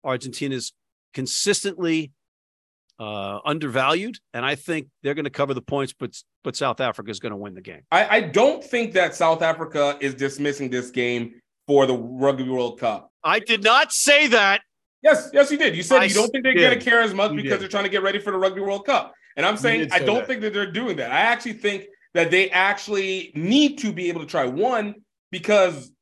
Argentina 0.04 0.54
is 0.54 0.72
consistently 1.14 2.12
uh, 3.00 3.40
undervalued, 3.44 4.18
and 4.32 4.44
I 4.44 4.54
think 4.54 4.88
they're 5.02 5.14
going 5.14 5.24
to 5.24 5.30
cover 5.30 5.54
the 5.54 5.62
points, 5.62 5.92
but 5.92 6.14
but 6.44 6.54
South 6.54 6.80
Africa 6.80 7.10
is 7.10 7.18
going 7.18 7.30
to 7.30 7.36
win 7.36 7.54
the 7.54 7.62
game. 7.62 7.80
I, 7.90 8.16
I 8.16 8.20
don't 8.20 8.62
think 8.62 8.92
that 8.92 9.14
South 9.14 9.42
Africa 9.42 9.96
is 10.00 10.14
dismissing 10.14 10.70
this 10.70 10.90
game 10.90 11.40
for 11.66 11.86
the 11.86 11.96
Rugby 11.96 12.44
World 12.44 12.78
Cup. 12.78 13.10
I 13.24 13.40
did 13.40 13.64
not 13.64 13.92
say 13.92 14.28
that. 14.28 14.60
Yes, 15.04 15.30
yes, 15.34 15.50
you 15.50 15.58
did. 15.58 15.76
You 15.76 15.82
said 15.82 16.00
I 16.00 16.04
you 16.06 16.14
don't 16.14 16.30
think 16.30 16.42
they're 16.44 16.54
did. 16.54 16.62
going 16.62 16.78
to 16.78 16.84
care 16.84 17.00
as 17.02 17.12
much 17.12 17.30
You 17.32 17.36
because 17.36 17.52
did. 17.52 17.60
they're 17.60 17.68
trying 17.68 17.84
to 17.84 17.90
get 17.90 18.02
ready 18.02 18.18
for 18.18 18.30
the 18.30 18.38
Rugby 18.38 18.62
World 18.62 18.86
Cup. 18.86 19.12
And 19.36 19.44
I'm 19.44 19.56
saying 19.58 19.88
I 19.92 19.98
don't 19.98 20.16
that. 20.16 20.26
think 20.26 20.40
that 20.40 20.52
they're 20.54 20.70
doing 20.70 20.96
that. 20.96 21.12
I 21.12 21.20
actually 21.20 21.52
think 21.54 21.84
that 22.14 22.30
they 22.30 22.48
actually 22.50 23.32
need 23.34 23.78
to 23.78 23.92
be 23.92 24.08
able 24.08 24.20
to 24.22 24.26
try 24.26 24.46
one 24.46 24.94
because 25.30 25.92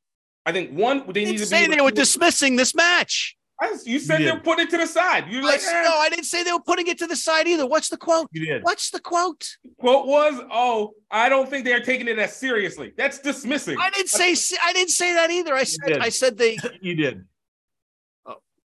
I 0.47 0.53
think 0.53 0.71
one 0.71 1.05
they 1.13 1.25
need 1.25 1.39
to 1.39 1.47
say 1.47 1.67
they 1.67 1.81
were 1.81 1.91
dismissing 1.91 2.57
this 2.57 2.75
match. 2.75 3.37
I- 3.61 3.77
you 3.85 3.99
said 4.01 4.21
You 4.21 4.27
they're 4.27 4.41
putting 4.41 4.67
it 4.67 4.71
to 4.71 4.77
the 4.77 4.87
side. 4.87 5.29
You're 5.29 5.43
like, 5.43 5.61
eh. 5.63 5.83
no, 5.83 5.97
I 5.97 6.09
didn't 6.09 6.25
say 6.25 6.43
they 6.43 6.53
were 6.53 6.61
putting 6.61 6.89
it 6.89 6.99
to 6.99 7.07
the 7.07 7.15
side 7.17 7.47
either. 7.47 7.65
What's 7.67 7.89
the 7.91 7.97
quote? 7.97 8.29
You 8.33 8.45
did. 8.45 8.63
What's 8.65 8.91
the 8.91 8.99
quote? 9.01 9.57
quote 9.79 10.07
was, 10.07 10.41
"Oh, 10.51 10.93
I 11.11 11.29
don't 11.29 11.49
think 11.49 11.65
they're 11.65 11.81
taking 11.83 12.09
it 12.09 12.19
as 12.19 12.37
seriously." 12.37 12.93
That's 12.97 13.19
dismissing. 13.21 13.77
I 13.81 13.91
didn't 13.91 14.09
say 14.11 14.35
I 14.63 14.73
didn't 14.73 14.91
say 14.91 15.15
that 15.15 15.31
either. 15.31 15.55
I 15.55 15.65
said. 15.65 15.99
I 15.99 16.09
said 16.09 16.37
they. 16.39 16.59
You 16.81 16.95
did. 16.97 17.25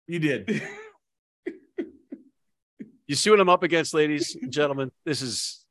You 0.07 0.19
did. 0.19 0.63
You 3.07 3.15
see 3.15 3.29
what 3.29 3.39
I'm 3.39 3.51
up 3.51 3.63
against, 3.63 3.93
ladies 3.93 4.35
and 4.41 4.51
gentlemen. 4.51 4.91
This 5.05 5.21
is 5.21 5.67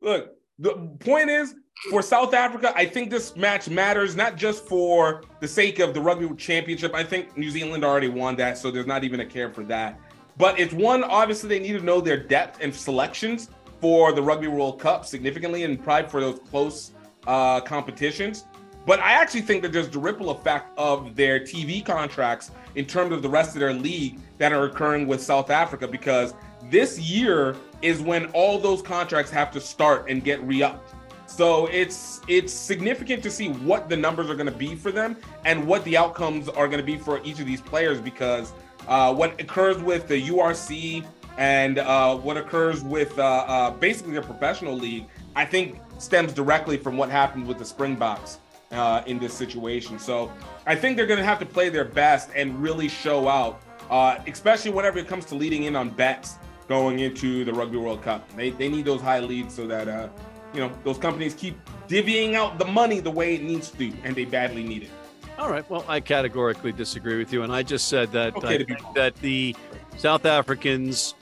Look, 0.00 0.30
the 0.58 0.74
point 1.00 1.28
is 1.28 1.54
for 1.90 2.00
South 2.00 2.32
Africa, 2.32 2.72
I 2.76 2.86
think 2.86 3.10
this 3.10 3.36
match 3.36 3.68
matters 3.68 4.14
not 4.14 4.36
just 4.36 4.66
for 4.66 5.22
the 5.40 5.48
sake 5.48 5.78
of 5.78 5.94
the 5.94 6.00
rugby 6.00 6.32
championship. 6.36 6.94
I 6.94 7.02
think 7.02 7.36
New 7.36 7.50
Zealand 7.50 7.84
already 7.84 8.08
won 8.08 8.36
that, 8.36 8.56
so 8.56 8.70
there's 8.70 8.86
not 8.86 9.02
even 9.02 9.20
a 9.20 9.26
care 9.26 9.50
for 9.50 9.64
that. 9.64 9.98
But 10.36 10.60
it's 10.60 10.72
one, 10.72 11.02
obviously, 11.02 11.48
they 11.48 11.58
need 11.58 11.78
to 11.78 11.84
know 11.84 12.00
their 12.00 12.16
depth 12.16 12.60
and 12.62 12.74
selections 12.74 13.50
for 13.80 14.12
the 14.12 14.22
Rugby 14.22 14.46
World 14.46 14.78
Cup 14.78 15.04
significantly 15.04 15.64
and 15.64 15.82
pride 15.82 16.10
for 16.10 16.20
those 16.20 16.38
close 16.50 16.92
uh, 17.26 17.60
competitions. 17.60 18.44
But 18.86 19.00
I 19.00 19.12
actually 19.12 19.42
think 19.42 19.62
that 19.62 19.72
there's 19.72 19.88
the 19.88 19.98
ripple 19.98 20.30
effect 20.30 20.76
of 20.78 21.14
their 21.14 21.38
TV 21.38 21.84
contracts 21.84 22.50
in 22.74 22.86
terms 22.86 23.12
of 23.12 23.22
the 23.22 23.28
rest 23.28 23.54
of 23.54 23.60
their 23.60 23.74
league 23.74 24.18
that 24.38 24.52
are 24.52 24.64
occurring 24.64 25.06
with 25.06 25.22
South 25.22 25.50
Africa 25.50 25.86
because 25.86 26.34
this 26.70 26.98
year 26.98 27.56
is 27.82 28.00
when 28.00 28.26
all 28.26 28.58
those 28.58 28.82
contracts 28.82 29.30
have 29.30 29.50
to 29.52 29.60
start 29.60 30.08
and 30.08 30.24
get 30.24 30.42
re-upped. 30.42 30.94
So 31.26 31.66
it's 31.66 32.20
it's 32.26 32.52
significant 32.52 33.22
to 33.22 33.30
see 33.30 33.50
what 33.50 33.88
the 33.88 33.96
numbers 33.96 34.28
are 34.28 34.34
going 34.34 34.50
to 34.50 34.58
be 34.58 34.74
for 34.74 34.90
them 34.90 35.16
and 35.44 35.64
what 35.64 35.84
the 35.84 35.96
outcomes 35.96 36.48
are 36.48 36.66
going 36.66 36.80
to 36.80 36.84
be 36.84 36.98
for 36.98 37.22
each 37.22 37.38
of 37.38 37.46
these 37.46 37.60
players 37.60 38.00
because 38.00 38.52
uh, 38.88 39.14
what 39.14 39.40
occurs 39.40 39.78
with 39.78 40.08
the 40.08 40.20
URC 40.28 41.06
and 41.38 41.78
uh, 41.78 42.16
what 42.16 42.36
occurs 42.36 42.82
with 42.82 43.16
uh, 43.18 43.22
uh, 43.22 43.70
basically 43.70 44.14
the 44.14 44.22
professional 44.22 44.74
league, 44.74 45.06
I 45.36 45.44
think 45.44 45.78
stems 45.98 46.32
directly 46.32 46.76
from 46.76 46.96
what 46.96 47.10
happened 47.10 47.46
with 47.46 47.58
the 47.58 47.64
Springboks 47.64 48.38
uh, 48.70 49.02
in 49.06 49.18
this 49.18 49.34
situation. 49.34 49.98
So 49.98 50.32
I 50.66 50.74
think 50.74 50.96
they're 50.96 51.06
going 51.06 51.18
to 51.18 51.24
have 51.24 51.38
to 51.40 51.46
play 51.46 51.68
their 51.68 51.84
best 51.84 52.30
and 52.34 52.60
really 52.60 52.88
show 52.88 53.28
out, 53.28 53.62
uh, 53.90 54.18
especially 54.26 54.70
whenever 54.70 54.98
it 54.98 55.08
comes 55.08 55.24
to 55.26 55.34
leading 55.34 55.64
in 55.64 55.76
on 55.76 55.90
bets 55.90 56.36
going 56.68 57.00
into 57.00 57.44
the 57.44 57.52
Rugby 57.52 57.78
World 57.78 58.02
Cup. 58.02 58.28
They, 58.36 58.50
they 58.50 58.68
need 58.68 58.84
those 58.84 59.00
high 59.00 59.20
leads 59.20 59.54
so 59.54 59.66
that 59.66 59.88
uh, 59.88 60.08
you 60.54 60.60
know 60.60 60.72
those 60.84 60.98
companies 60.98 61.34
keep 61.34 61.56
divvying 61.88 62.34
out 62.34 62.58
the 62.58 62.64
money 62.64 63.00
the 63.00 63.10
way 63.10 63.34
it 63.34 63.42
needs 63.42 63.70
to, 63.70 63.92
and 64.04 64.14
they 64.14 64.24
badly 64.24 64.62
need 64.62 64.84
it. 64.84 64.90
all 65.38 65.50
right. 65.50 65.68
Well, 65.68 65.84
I 65.88 66.00
categorically 66.00 66.72
disagree 66.72 67.18
with 67.18 67.32
you, 67.32 67.42
and 67.42 67.52
I 67.52 67.62
just 67.62 67.88
said 67.88 68.12
that 68.12 68.36
Okay 68.36 68.54
I 68.54 68.58
to 68.58 68.64
be 68.64 68.74
think 68.74 68.94
that 68.94 69.16
the 69.16 69.56
South 69.96 70.24
Africans 70.24 71.14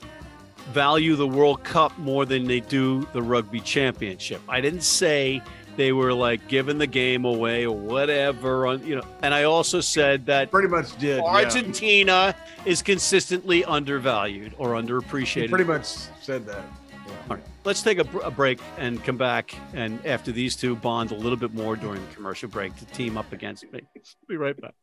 value 0.71 1.15
the 1.15 1.27
World 1.27 1.63
Cup 1.63 1.97
more 1.97 2.25
than 2.25 2.45
they 2.45 2.59
do 2.59 3.07
the 3.13 3.21
Rugby 3.21 3.59
Championship. 3.59 4.41
I 4.47 4.61
didn't 4.61 4.83
say 4.83 5.41
they 5.79 5.93
were 5.93 6.13
like 6.13 6.45
giving 6.49 6.77
the 6.77 6.85
game 6.85 7.23
away 7.23 7.65
or 7.65 7.73
whatever, 7.73 8.67
on 8.67 8.85
you 8.85 8.97
know. 8.97 9.01
And 9.23 9.33
I 9.33 9.43
also 9.43 9.79
said 9.79 10.25
that 10.25 10.51
Pretty 10.51 10.67
much 10.67 10.97
did. 10.99 11.17
yeah. 11.19 11.23
Argentina 11.23 12.35
is 12.65 12.81
consistently 12.81 13.63
undervalued 13.63 14.53
or 14.57 14.75
You 14.75 14.83
underappreciated. 14.83 15.49
pretty 15.49 15.63
much 15.63 15.85
said 16.21 16.45
that. 16.47 16.63
All 17.29 17.37
right. 17.37 17.43
let's 17.63 17.81
take 17.81 17.97
a, 17.97 18.17
a 18.19 18.29
break 18.29 18.59
and 18.77 19.01
come 19.05 19.15
back. 19.17 19.55
And 19.73 20.05
after 20.05 20.33
these 20.33 20.57
two 20.57 20.75
bond 20.75 21.11
a 21.11 21.15
little 21.15 21.37
bit 21.37 21.53
more 21.53 21.77
during 21.77 22.05
the 22.05 22.13
commercial 22.13 22.49
break 22.49 22.75
to 22.75 22.85
team 22.87 23.17
up 23.17 23.31
against 23.31 23.63
me. 23.71 23.79
Be 24.27 24.35
right 24.35 24.55
back. 24.59 24.75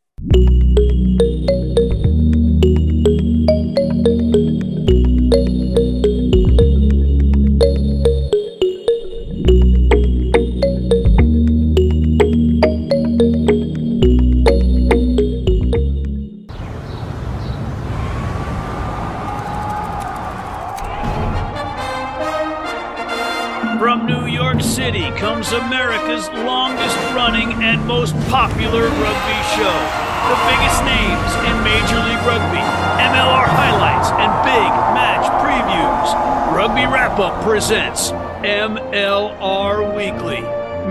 Rugby 36.67 36.83
Wrap 36.87 37.21
Up 37.21 37.45
presents 37.45 38.11
MLR 38.11 39.95
Weekly, 39.95 40.41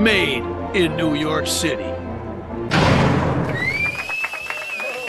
made 0.01 0.41
in 0.73 0.95
New 0.95 1.15
York 1.15 1.47
City. 1.47 1.83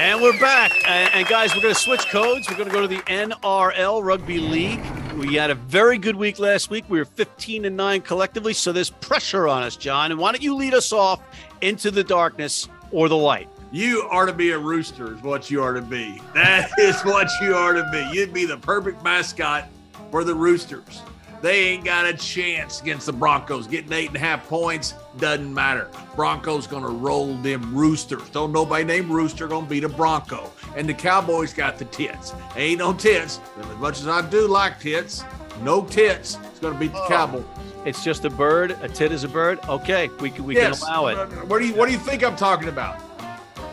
And 0.00 0.20
we're 0.20 0.36
back. 0.40 0.72
And, 0.88 1.24
guys, 1.28 1.54
we're 1.54 1.62
going 1.62 1.72
to 1.72 1.80
switch 1.80 2.08
codes. 2.08 2.50
We're 2.50 2.56
going 2.56 2.68
to 2.68 2.74
go 2.74 2.80
to 2.80 2.88
the 2.88 2.98
NRL 3.02 4.02
Rugby 4.02 4.40
League. 4.40 4.80
We 5.14 5.36
had 5.36 5.50
a 5.50 5.54
very 5.54 5.98
good 5.98 6.16
week 6.16 6.40
last 6.40 6.68
week. 6.68 6.84
We 6.88 6.98
were 6.98 7.04
15 7.04 7.64
and 7.64 7.76
9 7.76 8.02
collectively, 8.02 8.52
so 8.52 8.72
there's 8.72 8.90
pressure 8.90 9.46
on 9.46 9.62
us, 9.62 9.76
John. 9.76 10.10
And 10.10 10.18
why 10.18 10.32
don't 10.32 10.42
you 10.42 10.56
lead 10.56 10.74
us 10.74 10.92
off 10.92 11.22
into 11.60 11.92
the 11.92 12.02
darkness 12.02 12.68
or 12.90 13.08
the 13.08 13.16
light? 13.16 13.48
You 13.70 14.02
are 14.10 14.26
to 14.26 14.32
be 14.32 14.50
a 14.50 14.58
rooster, 14.58 15.14
is 15.14 15.22
what 15.22 15.48
you 15.48 15.62
are 15.62 15.74
to 15.74 15.82
be. 15.82 16.20
That 16.34 16.72
is 16.80 17.00
what 17.02 17.28
you 17.40 17.54
are 17.54 17.72
to 17.72 17.88
be. 17.92 18.04
You'd 18.12 18.34
be 18.34 18.46
the 18.46 18.56
perfect 18.56 19.04
mascot 19.04 19.68
for 20.10 20.24
the 20.24 20.34
Roosters. 20.34 21.02
They 21.42 21.68
ain't 21.68 21.84
got 21.84 22.06
a 22.06 22.14
chance 22.14 22.80
against 22.80 23.06
the 23.06 23.12
Broncos. 23.12 23.66
Getting 23.66 23.92
eight 23.92 24.08
and 24.08 24.16
a 24.16 24.20
half 24.20 24.48
points 24.48 24.94
doesn't 25.18 25.52
matter. 25.52 25.90
Broncos 26.14 26.66
gonna 26.66 26.88
roll 26.88 27.34
them 27.36 27.76
Roosters. 27.76 28.28
Don't 28.30 28.52
nobody 28.52 28.84
named 28.84 29.10
Rooster 29.10 29.46
gonna 29.46 29.66
beat 29.66 29.84
a 29.84 29.88
Bronco. 29.88 30.50
And 30.76 30.88
the 30.88 30.94
Cowboys 30.94 31.52
got 31.52 31.78
the 31.78 31.84
tits. 31.86 32.34
Ain't 32.56 32.78
no 32.78 32.92
tits. 32.92 33.40
And 33.56 33.70
as 33.70 33.76
much 33.78 34.00
as 34.00 34.08
I 34.08 34.28
do 34.28 34.48
like 34.48 34.80
tits, 34.80 35.24
no 35.62 35.84
tits. 35.84 36.38
It's 36.50 36.58
gonna 36.58 36.78
beat 36.78 36.92
the 36.92 37.02
oh. 37.02 37.08
Cowboys. 37.08 37.44
It's 37.84 38.02
just 38.02 38.24
a 38.24 38.30
bird. 38.30 38.76
A 38.82 38.88
tit 38.88 39.12
is 39.12 39.22
a 39.22 39.28
bird. 39.28 39.60
Okay, 39.68 40.08
we 40.20 40.30
can, 40.30 40.44
we 40.44 40.56
yes. 40.56 40.80
can 40.80 40.88
allow 40.88 41.06
it. 41.06 41.46
What 41.46 41.60
do 41.60 41.66
you 41.66 41.74
What 41.74 41.86
do 41.86 41.92
you 41.92 41.98
think 41.98 42.24
I'm 42.24 42.36
talking 42.36 42.68
about? 42.68 43.00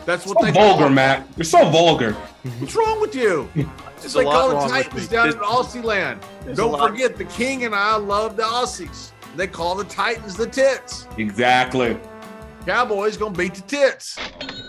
That's 0.06 0.26
what 0.26 0.38
So 0.38 0.44
they 0.44 0.52
vulgar, 0.52 0.90
Matt. 0.90 1.26
You're 1.36 1.44
so 1.44 1.68
vulgar. 1.70 2.16
What's 2.58 2.76
wrong 2.76 3.00
with 3.00 3.14
you? 3.14 3.48
There's 4.00 4.14
like 4.14 4.26
a 4.26 4.28
lot 4.28 4.34
call 4.40 4.52
wrong 4.52 4.68
the 4.68 4.74
Titans 4.82 5.08
down 5.08 5.28
in 5.28 5.34
There's- 5.34 5.46
Aussie 5.50 5.82
land. 5.82 6.20
there's 6.44 6.56
Don't 6.58 6.78
forget, 6.78 7.16
the 7.16 7.24
King 7.24 7.64
and 7.64 7.74
I 7.74 7.96
love 7.96 8.36
the 8.36 8.42
Aussies. 8.42 9.12
They 9.36 9.46
call 9.46 9.74
the 9.74 9.84
Titans 9.84 10.36
the 10.36 10.46
Tits. 10.46 11.06
Exactly. 11.16 11.98
Cowboys 12.66 13.16
gonna 13.16 13.34
beat 13.34 13.54
the 13.54 13.62
Tits. 13.62 14.18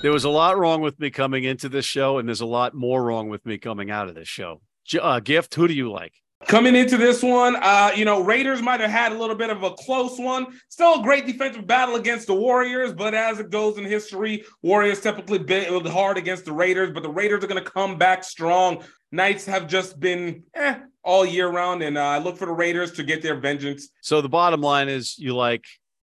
There 0.01 0.11
was 0.11 0.23
a 0.23 0.29
lot 0.29 0.57
wrong 0.57 0.81
with 0.81 0.99
me 0.99 1.09
coming 1.09 1.43
into 1.43 1.69
this 1.69 1.85
show, 1.85 2.17
and 2.17 2.27
there's 2.27 2.41
a 2.41 2.45
lot 2.45 2.73
more 2.73 3.03
wrong 3.03 3.29
with 3.29 3.45
me 3.45 3.57
coming 3.57 3.91
out 3.91 4.07
of 4.07 4.15
this 4.15 4.27
show. 4.27 4.61
J- 4.85 4.99
Uh, 4.99 5.19
Gift, 5.19 5.53
who 5.55 5.67
do 5.67 5.73
you 5.73 5.91
like? 5.91 6.13
Coming 6.47 6.75
into 6.75 6.97
this 6.97 7.23
one, 7.23 7.55
uh, 7.55 7.91
you 7.95 8.05
know, 8.05 8.21
Raiders 8.21 8.61
might 8.61 8.79
have 8.79 8.91
had 8.91 9.11
a 9.11 9.17
little 9.17 9.35
bit 9.35 9.49
of 9.49 9.63
a 9.63 9.71
close 9.71 10.19
one. 10.19 10.45
Still 10.69 10.99
a 10.99 11.03
great 11.03 11.25
defensive 11.25 11.65
battle 11.65 11.95
against 11.95 12.27
the 12.27 12.35
Warriors, 12.35 12.93
but 12.93 13.15
as 13.15 13.39
it 13.39 13.49
goes 13.49 13.77
in 13.79 13.85
history, 13.85 14.43
Warriors 14.61 15.01
typically 15.01 15.39
build 15.39 15.87
hard 15.87 16.17
against 16.17 16.45
the 16.45 16.51
Raiders, 16.51 16.91
but 16.93 17.01
the 17.01 17.09
Raiders 17.09 17.43
are 17.43 17.47
going 17.47 17.63
to 17.63 17.69
come 17.69 17.97
back 17.97 18.23
strong. 18.23 18.83
Knights 19.11 19.45
have 19.45 19.67
just 19.67 19.99
been 19.99 20.43
eh, 20.53 20.75
all 21.03 21.25
year 21.25 21.47
round, 21.49 21.81
and 21.81 21.97
uh, 21.97 22.01
I 22.01 22.19
look 22.19 22.37
for 22.37 22.45
the 22.45 22.53
Raiders 22.53 22.91
to 22.93 23.03
get 23.03 23.23
their 23.23 23.39
vengeance. 23.39 23.89
So 24.01 24.21
the 24.21 24.29
bottom 24.29 24.61
line 24.61 24.87
is 24.89 25.17
you 25.17 25.35
like 25.35 25.63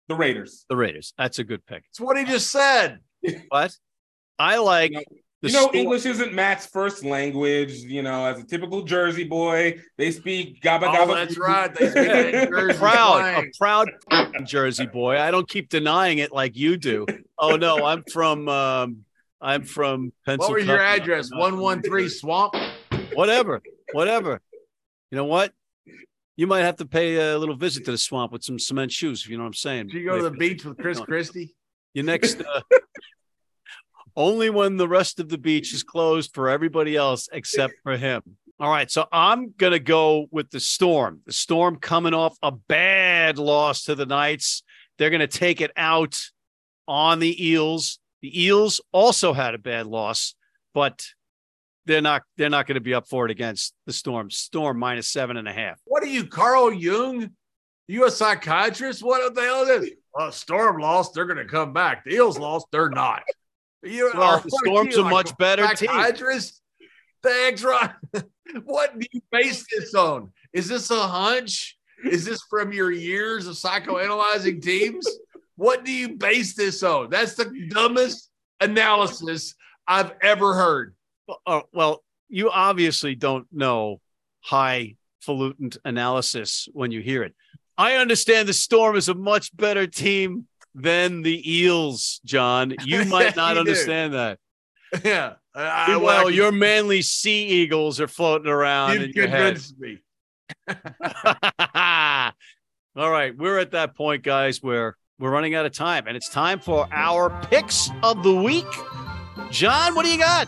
The 0.10 0.16
Raiders. 0.16 0.66
the 0.68 0.76
Raiders. 0.76 1.14
That's 1.18 1.40
a 1.40 1.44
good 1.46 1.66
pick. 1.68 1.84
It's 1.90 2.02
what 2.02 2.18
he 2.18 2.26
just 2.26 2.52
said. 2.52 3.00
What? 3.50 3.72
I 4.40 4.58
like 4.58 4.94
You 5.44 5.50
know- 5.50 5.50
the 5.50 5.50
you 5.50 5.54
know, 5.54 5.62
Storm- 5.62 5.76
English 5.76 6.06
isn't 6.08 6.34
Matt's 6.34 6.66
first 6.66 7.06
language. 7.06 7.74
You 7.74 8.02
know, 8.02 8.26
as 8.26 8.40
a 8.40 8.44
typical 8.44 8.82
Jersey 8.84 9.24
boy, 9.24 9.80
they 9.98 10.10
speak 10.12 10.62
gabba 10.62 10.84
Oh, 10.88 10.94
gabba. 10.96 11.14
that's 11.14 11.38
right. 11.38 11.74
They 11.76 11.90
speak 11.92 12.08
that 12.34 12.50
Jersey 12.50 12.80
proud, 12.80 13.44
a 13.44 13.44
proud 13.58 13.90
Jersey 14.46 14.88
boy. 14.88 15.20
I 15.20 15.30
don't 15.32 15.48
keep 15.48 15.70
denying 15.70 16.18
it 16.18 16.32
like 16.32 16.56
you 16.58 16.76
do. 16.78 17.06
Oh 17.38 17.56
no, 17.56 17.86
I'm 17.86 18.04
from 18.12 18.50
um, 18.50 19.06
I'm 19.40 19.64
from 19.64 20.12
Pennsylvania. 20.26 20.50
What 20.54 20.56
was 20.58 20.66
your 20.66 20.82
address? 20.82 21.30
One 21.32 21.60
one 21.60 21.82
three 21.84 22.10
Swamp. 22.10 22.56
Whatever, 23.14 23.62
whatever. 23.94 24.42
You 25.12 25.18
know 25.18 25.26
what? 25.26 25.54
You 26.36 26.48
might 26.48 26.62
have 26.62 26.76
to 26.78 26.86
pay 26.86 27.16
a 27.32 27.38
little 27.38 27.56
visit 27.56 27.86
to 27.86 27.92
the 27.92 27.98
swamp 27.98 28.32
with 28.32 28.44
some 28.44 28.58
cement 28.60 28.92
shoes. 28.92 29.24
If 29.24 29.30
you 29.30 29.38
know 29.38 29.44
what 29.44 29.48
I'm 29.48 29.54
saying. 29.54 29.88
Did 29.88 29.96
you 30.02 30.06
go 30.10 30.18
to 30.18 30.24
the 30.24 30.32
beach 30.32 30.66
with 30.66 30.78
Chris 30.78 31.00
Christie? 31.00 31.56
Your 31.94 32.06
next. 32.06 32.42
Uh, 32.42 32.62
only 34.18 34.50
when 34.50 34.76
the 34.76 34.88
rest 34.88 35.22
of 35.22 35.30
the 35.30 35.38
beach 35.38 35.74
is 35.74 35.84
closed 35.84 36.34
for 36.34 36.50
everybody 36.50 36.98
else 36.98 37.30
except 37.32 37.76
for 37.84 37.96
him. 37.96 38.22
All 38.60 38.72
right, 38.72 38.92
so 38.92 39.06
I'm 39.12 39.54
gonna 39.56 39.80
go 39.80 40.28
with 40.32 40.50
the 40.50 40.60
storm. 40.60 41.22
The 41.26 41.34
storm 41.34 41.78
coming 41.78 42.14
off 42.14 42.36
a 42.42 42.52
bad 42.52 43.38
loss 43.38 43.84
to 43.84 43.96
the 43.96 44.08
Knights. 44.08 44.64
They're 44.98 45.12
gonna 45.12 45.28
take 45.28 45.62
it 45.62 45.72
out 45.78 46.20
on 46.88 47.20
the 47.20 47.48
Eels. 47.48 48.00
The 48.22 48.44
Eels 48.44 48.82
also 48.92 49.32
had 49.32 49.54
a 49.54 49.60
bad 49.60 49.86
loss, 49.86 50.34
but 50.74 51.06
they're 51.86 52.02
not 52.02 52.24
they're 52.36 52.50
not 52.50 52.68
going 52.68 52.76
to 52.76 52.82
be 52.82 52.94
up 52.94 53.08
for 53.08 53.26
it 53.26 53.32
against 53.32 53.74
the 53.86 53.94
Storm. 53.94 54.30
Storm 54.30 54.78
minus 54.78 55.08
seven 55.08 55.38
and 55.38 55.48
a 55.48 55.54
half. 55.54 55.80
What 55.86 56.04
are 56.04 56.08
you, 56.08 56.26
Carl 56.26 56.74
Jung? 56.74 57.32
You 57.88 58.06
a 58.06 58.12
psychiatrist? 58.12 59.02
What 59.02 59.34
the 59.34 59.42
hell 59.42 59.62
is 59.64 59.68
this? 59.68 59.92
Well, 60.14 60.32
Storm 60.32 60.82
lost. 60.82 61.14
They're 61.14 61.26
going 61.26 61.38
to 61.38 61.46
come 61.46 61.72
back. 61.72 62.04
The 62.04 62.16
Eels 62.16 62.38
lost. 62.38 62.68
They're 62.72 62.90
not. 62.90 63.24
You 63.88 64.12
Well, 64.14 64.40
the 64.40 64.50
Storm's 64.50 64.96
a 64.96 65.02
like 65.02 65.12
much 65.12 65.38
better 65.38 65.68
team. 65.76 65.90
Thanks, 67.24 67.64
Ron. 67.64 67.94
what 68.64 68.98
do 68.98 69.08
you 69.12 69.22
base 69.32 69.66
this 69.76 69.94
on? 69.94 70.32
Is 70.54 70.68
this 70.68 70.92
a 70.92 71.00
hunch? 71.00 71.78
Is 72.06 72.26
this 72.26 72.40
from 72.50 72.72
your 72.72 72.92
years 72.92 73.48
of 73.48 73.56
psychoanalyzing 73.56 74.62
teams? 74.62 75.08
What 75.56 75.84
do 75.84 75.92
you 75.92 76.16
base 76.16 76.56
this 76.56 76.84
on? 76.84 77.10
That's 77.10 77.34
the 77.34 77.52
dumbest 77.70 78.30
analysis 78.62 79.56
I've 79.88 80.14
ever 80.22 80.54
heard. 80.54 80.96
Uh, 81.46 81.62
well, 81.74 82.04
you 82.30 82.52
obviously 82.52 83.16
don't 83.16 83.48
know 83.52 84.00
highfalutin 84.42 85.72
analysis 85.84 86.68
when 86.72 86.92
you 86.92 87.02
hear 87.02 87.24
it. 87.24 87.34
I 87.78 87.96
understand 87.96 88.48
the 88.48 88.54
Storm 88.54 88.96
is 88.96 89.10
a 89.10 89.14
much 89.14 89.56
better 89.56 89.88
team 89.88 90.48
than 90.80 91.22
the 91.24 91.42
Eels, 91.60 92.22
John. 92.24 92.74
You 92.86 93.04
might 93.06 93.36
not 93.36 93.50
You 93.50 93.54
do. 93.56 93.60
understand 93.62 94.14
that. 94.14 94.40
Yeah. 95.04 95.34
I, 95.54 95.94
I- 95.94 95.98
well, 95.98 96.28
I- 96.28 96.32
your 96.32 96.52
manly 96.52 97.02
sea 97.02 97.46
eagles 97.48 98.00
are 98.00 98.08
floating 98.08 98.48
around 98.52 99.02
in 99.02 99.12
your 99.12 99.28
head. 99.28 99.60
me. 99.80 99.98
All 102.96 103.12
right, 103.12 103.36
we're 103.38 103.60
at 103.60 103.72
that 103.72 103.96
point, 103.96 104.24
guys, 104.24 104.62
where 104.64 104.96
we're 105.20 105.30
running 105.30 105.56
out 105.56 105.66
of 105.66 105.72
time, 105.74 106.06
and 106.08 106.16
it's 106.18 106.30
time 106.30 106.60
for 106.60 106.88
our 106.92 107.30
picks 107.50 107.90
of 108.02 108.24
the 108.24 108.34
week. 108.34 108.66
John, 109.52 109.94
what 109.96 110.06
do 110.06 110.12
you 110.12 110.18
got? 110.18 110.48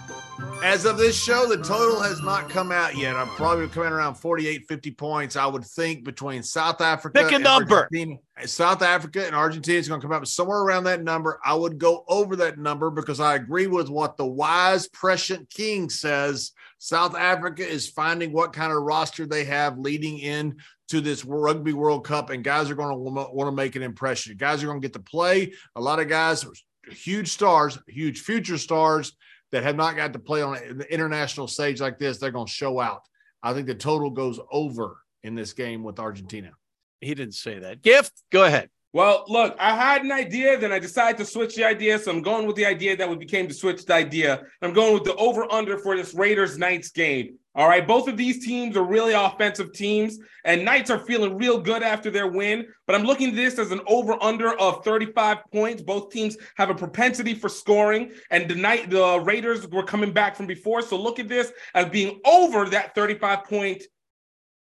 As 0.62 0.84
of 0.84 0.98
this 0.98 1.18
show, 1.18 1.48
the 1.48 1.58
total 1.58 2.02
has 2.02 2.22
not 2.22 2.50
come 2.50 2.72
out 2.72 2.98
yet. 2.98 3.16
I'm 3.16 3.30
probably 3.30 3.68
coming 3.70 3.94
around 3.94 4.16
48, 4.16 4.66
50 4.68 4.92
points. 4.92 5.36
I 5.38 5.46
would 5.46 5.64
think 5.64 6.04
between 6.04 6.44
South 6.44 6.82
Africa 6.82 7.24
Pick 7.24 7.32
a 7.32 7.36
and 7.36 7.44
number. 7.46 7.84
Argentina. 7.84 8.18
South 8.46 8.82
Africa 8.82 9.26
and 9.26 9.36
Argentina 9.36 9.80
is 9.80 9.88
going 9.88 10.02
to 10.02 10.06
come 10.06 10.16
up 10.16 10.28
somewhere 10.28 10.60
around 10.60 10.84
that 10.84 11.02
number. 11.02 11.40
I 11.46 11.54
would 11.54 11.78
go 11.78 12.04
over 12.10 12.36
that 12.36 12.58
number 12.58 12.92
because 12.92 13.22
I 13.22 13.36
agree 13.36 13.68
with 13.68 13.90
what 13.90 14.18
the 14.18 14.26
wise, 14.26 14.90
prescient 14.90 15.50
king 15.50 15.90
says. 15.90 16.52
South 16.78 17.16
Africa 17.16 17.66
is 17.66 17.90
finding 17.90 18.34
what 18.34 18.52
kind 18.52 18.74
of 18.74 18.84
roster 18.84 19.26
they 19.26 19.46
have 19.46 19.78
leading 19.78 20.20
in 20.20 20.58
to 20.90 21.00
this 21.00 21.24
Rugby 21.24 21.74
World 21.74 22.06
Cup, 22.06 22.32
and 22.32 22.44
guys 22.44 22.70
are 22.70 22.76
going 22.76 22.90
to 22.90 22.96
want 22.96 23.48
to 23.48 23.56
make 23.56 23.76
an 23.76 23.84
impression. 23.84 24.36
Guys 24.38 24.62
are 24.62 24.68
going 24.68 24.82
to 24.82 24.86
get 24.86 24.94
to 24.94 25.00
play. 25.00 25.54
A 25.76 25.82
lot 25.82 26.00
of 26.00 26.10
guys, 26.10 26.46
huge 26.90 27.30
stars, 27.30 27.80
huge 27.88 28.20
future 28.20 28.58
stars 28.58 29.14
that 29.52 29.64
have 29.64 29.76
not 29.76 29.96
got 29.96 30.14
to 30.14 30.20
play 30.20 30.42
on 30.42 30.58
an 30.58 30.82
international 30.90 31.48
stage 31.48 31.82
like 31.82 31.98
this, 31.98 32.18
they're 32.18 32.32
going 32.32 32.46
to 32.46 32.52
show 32.52 32.80
out. 32.80 33.02
I 33.42 33.54
think 33.54 33.68
the 33.68 33.76
total 33.76 34.10
goes 34.10 34.40
over 34.52 34.98
in 35.24 35.36
this 35.36 35.54
game 35.54 35.84
with 35.84 36.00
Argentina. 36.00 36.52
He 37.02 37.16
didn't 37.16 37.36
say 37.36 37.60
that. 37.60 37.82
Gift, 37.82 38.14
go 38.32 38.44
ahead. 38.44 38.70
Well, 38.92 39.24
look, 39.28 39.56
I 39.60 39.76
had 39.76 40.02
an 40.02 40.12
idea, 40.12 40.58
then 40.58 40.72
I 40.72 40.80
decided 40.80 41.18
to 41.18 41.26
switch 41.26 41.56
the 41.56 41.64
idea. 41.64 42.00
So 42.00 42.12
I'm 42.12 42.24
going 42.24 42.48
with 42.48 42.56
the 42.56 42.66
idea 42.66 42.98
that 42.98 43.08
would 43.08 43.20
became 43.20 43.48
the 43.48 43.54
switched 43.54 43.92
idea. 43.92 44.42
I'm 44.64 44.74
going 44.74 44.96
with 44.96 45.04
the 45.04 45.16
over 45.16 45.52
under 45.52 45.78
for 45.78 45.96
this 45.96 46.16
Raiders 46.16 46.58
Knights 46.58 46.90
game. 46.90 47.38
All 47.54 47.68
right, 47.68 47.86
both 47.86 48.08
of 48.08 48.16
these 48.16 48.46
teams 48.46 48.78
are 48.78 48.84
really 48.84 49.14
offensive 49.14 49.74
teams, 49.74 50.18
and 50.46 50.64
Knights 50.64 50.90
are 50.90 51.00
feeling 51.00 51.38
real 51.38 51.60
good 51.60 51.84
after 51.84 52.10
their 52.10 52.28
win. 52.28 52.66
But 52.88 52.96
I'm 52.96 53.04
looking 53.04 53.30
at 53.30 53.36
this 53.36 53.60
as 53.60 53.72
an 53.72 53.82
over 53.86 54.16
under 54.24 54.58
of 54.60 54.84
35 54.84 55.40
points. 55.52 55.82
Both 55.82 56.12
teams 56.12 56.38
have 56.56 56.70
a 56.70 56.76
propensity 56.76 57.34
for 57.34 57.50
scoring, 57.50 58.12
and 58.32 58.50
the 58.50 58.56
night 58.56 58.90
the 58.90 59.20
Raiders 59.20 59.68
were 59.68 59.84
coming 59.84 60.14
back 60.14 60.36
from 60.36 60.48
before. 60.48 60.82
So 60.82 61.00
look 61.00 61.20
at 61.20 61.28
this 61.28 61.52
as 61.76 61.90
being 61.90 62.22
over 62.26 62.66
that 62.70 62.96
35 62.96 63.44
point 63.44 63.84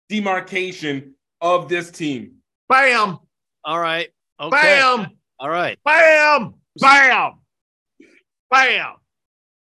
demarcation 0.08 1.14
of 1.40 1.68
this 1.68 1.90
team. 1.90 2.36
Bam, 2.68 3.18
All 3.64 3.78
right. 3.78 4.08
Okay. 4.38 4.80
bam, 4.80 5.10
All 5.38 5.48
right. 5.48 5.78
bam, 5.84 6.54
bam, 6.78 7.32
bam. 8.50 8.94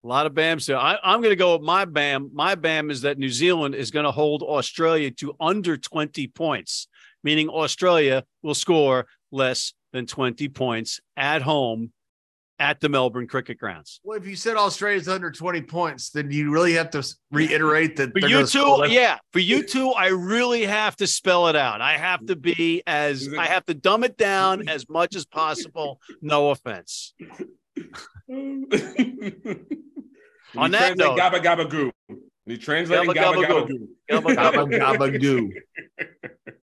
A 0.04 0.08
lot 0.08 0.26
of 0.26 0.34
BAMs 0.34 0.66
there. 0.66 0.78
I, 0.78 0.98
I'm 1.04 1.20
going 1.20 1.32
to 1.32 1.36
go 1.36 1.54
with 1.54 1.62
my 1.62 1.84
BAM. 1.84 2.32
My 2.34 2.56
BAM 2.56 2.90
is 2.90 3.02
that 3.02 3.18
New 3.18 3.30
Zealand 3.30 3.76
is 3.76 3.92
going 3.92 4.06
to 4.06 4.12
hold 4.12 4.44
Australia 4.44 5.12
to 5.12 5.36
under 5.42 5.76
20 5.76 6.28
points, 6.28 6.88
meaning 7.22 7.50
Australia 7.50 8.24
will 8.42 8.56
score 8.56 9.08
less 9.32 9.74
than 9.92 10.06
20 10.06 10.48
points 10.50 11.02
at 11.18 11.42
home 11.42 11.92
at 12.60 12.80
the 12.82 12.90
Melbourne 12.90 13.28
Cricket 13.28 13.58
Grounds. 13.58 14.02
Well, 14.04 14.18
if 14.18 14.28
you 14.28 14.36
said 14.36 14.58
Australia's 14.58 15.08
under 15.08 15.32
20 15.32 15.62
points, 15.62 16.10
then 16.10 16.30
you 16.30 16.52
really 16.52 16.74
have 16.74 16.90
to 16.92 17.04
reiterate 17.32 17.96
that. 17.98 18.12
For 18.12 18.20
you 18.28 18.46
gonna 18.46 18.48
two, 18.48 18.84
yeah. 18.94 19.18
For 19.32 19.40
you 19.40 19.64
two, 19.64 19.92
I 19.92 20.08
really 20.08 20.66
have 20.66 20.96
to 20.98 21.08
spell 21.08 21.48
it 21.48 21.56
out. 21.56 21.82
I 21.82 21.98
have 21.98 22.26
to 22.28 22.36
be 22.36 22.84
as 22.86 23.30
I 23.38 23.46
have 23.46 23.66
to 23.68 23.74
dumb 23.74 24.04
it 24.04 24.18
down 24.18 24.68
as 24.70 24.90
much 24.90 25.16
as 25.16 25.26
possible. 25.26 26.00
No 26.22 26.50
offense. 26.52 27.14
On 30.58 30.72
that 30.72 30.98
note- 30.98 31.18
Gabba 31.18 31.42
Gabba 31.44 31.70
Goo. 31.70 31.92
You 32.46 32.58
translate 32.58 33.08
Gabba 33.08 33.14
Gabba 33.14 33.70
Gabba 34.10 34.36
Gabba 34.36 34.68
Goo. 34.68 34.68
Goo. 34.68 34.70
Gabba, 34.72 34.80
gabba, 34.80 35.22
goo. 35.22 35.52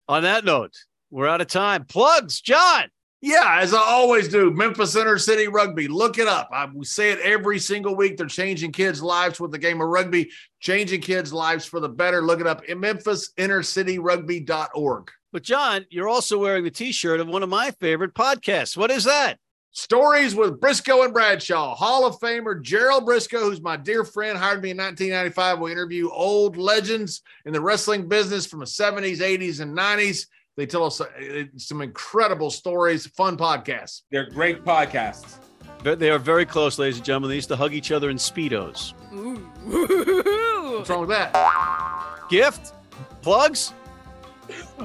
On 0.08 0.24
that 0.24 0.46
note, 0.46 0.74
we're 1.12 1.28
out 1.28 1.42
of 1.42 1.48
time. 1.48 1.86
Plugs, 1.86 2.40
John. 2.42 2.86
Yeah, 3.24 3.60
as 3.62 3.74
I 3.74 3.80
always 3.80 4.28
do, 4.28 4.52
Memphis 4.52 4.98
Inner 4.98 5.18
City 5.18 5.48
Rugby. 5.48 5.88
Look 5.88 6.18
it 6.18 6.28
up. 6.28 6.50
I 6.52 6.66
we 6.66 6.84
say 6.84 7.10
it 7.10 7.20
every 7.20 7.58
single 7.58 7.96
week. 7.96 8.18
They're 8.18 8.28
changing 8.28 8.74
kids' 8.74 9.02
lives 9.02 9.40
with 9.40 9.52
the 9.52 9.58
game 9.58 9.80
of 9.80 9.88
rugby, 9.88 10.30
changing 10.60 11.00
kids' 11.00 11.32
lives 11.32 11.64
for 11.64 11.80
the 11.80 11.88
better. 11.88 12.22
Look 12.22 12.42
it 12.42 12.48
up 12.48 12.64
at 12.68 12.76
memphisinnercityrugby.org. 12.76 15.12
But 15.32 15.42
John, 15.42 15.86
you're 15.90 16.10
also 16.10 16.38
wearing 16.38 16.66
the 16.66 16.70
T-shirt 16.70 17.22
of 17.22 17.30
one 17.30 17.44
of 17.44 17.50
my 17.50 17.72
favorite 17.72 18.14
podcasts. 18.14 18.76
What 18.76 18.92
is 18.92 19.06
that? 19.06 19.40
Stories 19.72 20.36
with 20.36 20.60
Brisco 20.60 21.06
and 21.06 21.14
Bradshaw, 21.14 21.76
Hall 21.76 22.06
of 22.06 22.20
Famer 22.20 22.62
Gerald 22.62 23.08
Brisco, 23.08 23.40
who's 23.40 23.62
my 23.62 23.78
dear 23.78 24.04
friend, 24.04 24.38
hired 24.38 24.62
me 24.62 24.72
in 24.72 24.78
1995. 24.78 25.60
We 25.60 25.72
interview 25.72 26.10
old 26.10 26.58
legends 26.58 27.22
in 27.46 27.54
the 27.54 27.62
wrestling 27.62 28.10
business 28.10 28.46
from 28.46 28.60
the 28.60 28.66
70s, 28.66 29.20
80s, 29.20 29.62
and 29.62 29.78
90s. 29.78 30.26
They 30.56 30.66
tell 30.66 30.84
us 30.86 31.02
uh, 31.02 31.08
some 31.58 31.82
incredible 31.82 32.52
stories, 32.52 33.08
fun 33.08 33.38
podcasts. 33.38 34.02
They're 34.12 34.30
great 34.30 34.64
podcasts. 34.64 35.38
They- 35.84 35.96
They 35.96 36.10
are 36.12 36.20
very 36.20 36.46
close, 36.46 36.78
ladies 36.80 36.98
and 36.98 37.06
gentlemen. 37.06 37.30
They 37.30 37.36
used 37.36 37.50
to 37.50 37.56
hug 37.56 37.74
each 37.74 37.92
other 37.92 38.10
in 38.10 38.18
speedos. 38.18 38.94
What's 40.78 40.90
wrong 40.90 41.02
with 41.02 41.10
that? 41.10 41.34
Gift, 42.30 42.74
plugs. 43.22 43.74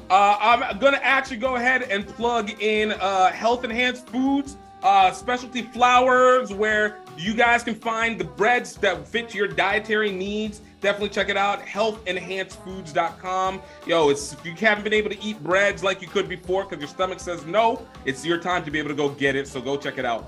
Uh, 0.09 0.37
I'm 0.41 0.79
gonna 0.79 1.01
actually 1.03 1.37
go 1.39 1.57
ahead 1.57 1.83
and 1.83 2.07
plug 2.07 2.51
in 2.63 2.93
uh, 2.93 3.31
health 3.33 3.65
enhanced 3.65 4.09
foods, 4.09 4.57
uh, 4.83 5.11
specialty 5.12 5.62
flours, 5.62 6.53
where 6.53 6.99
you 7.17 7.35
guys 7.35 7.62
can 7.62 7.75
find 7.75 8.19
the 8.21 8.25
breads 8.25 8.77
that 8.77 9.07
fit 9.07 9.35
your 9.35 9.49
dietary 9.49 10.11
needs. 10.12 10.61
Definitely 10.81 11.09
check 11.09 11.29
it 11.29 11.37
out. 11.37 11.61
Healthenhancedfoods.com. 11.62 13.61
Yo, 13.87 14.09
it's 14.11 14.33
if 14.33 14.45
you 14.47 14.53
haven't 14.55 14.85
been 14.85 14.93
able 14.93 15.11
to 15.11 15.21
eat 15.23 15.43
breads 15.43 15.83
like 15.83 16.01
you 16.01 16.09
could 16.09 16.29
before 16.29 16.64
because 16.64 16.79
your 16.79 16.88
stomach 16.88 17.21
says 17.21 17.45
no, 17.47 17.87
it's 18.05 18.25
your 18.25 18.38
time 18.38 18.64
to 18.64 18.71
be 18.71 18.79
able 18.79 18.88
to 18.91 18.95
go 18.95 19.09
get 19.09 19.35
it. 19.37 19.49
So 19.49 19.61
go 19.61 19.77
check 19.77 19.99
it 19.99 20.05
out. 20.05 20.27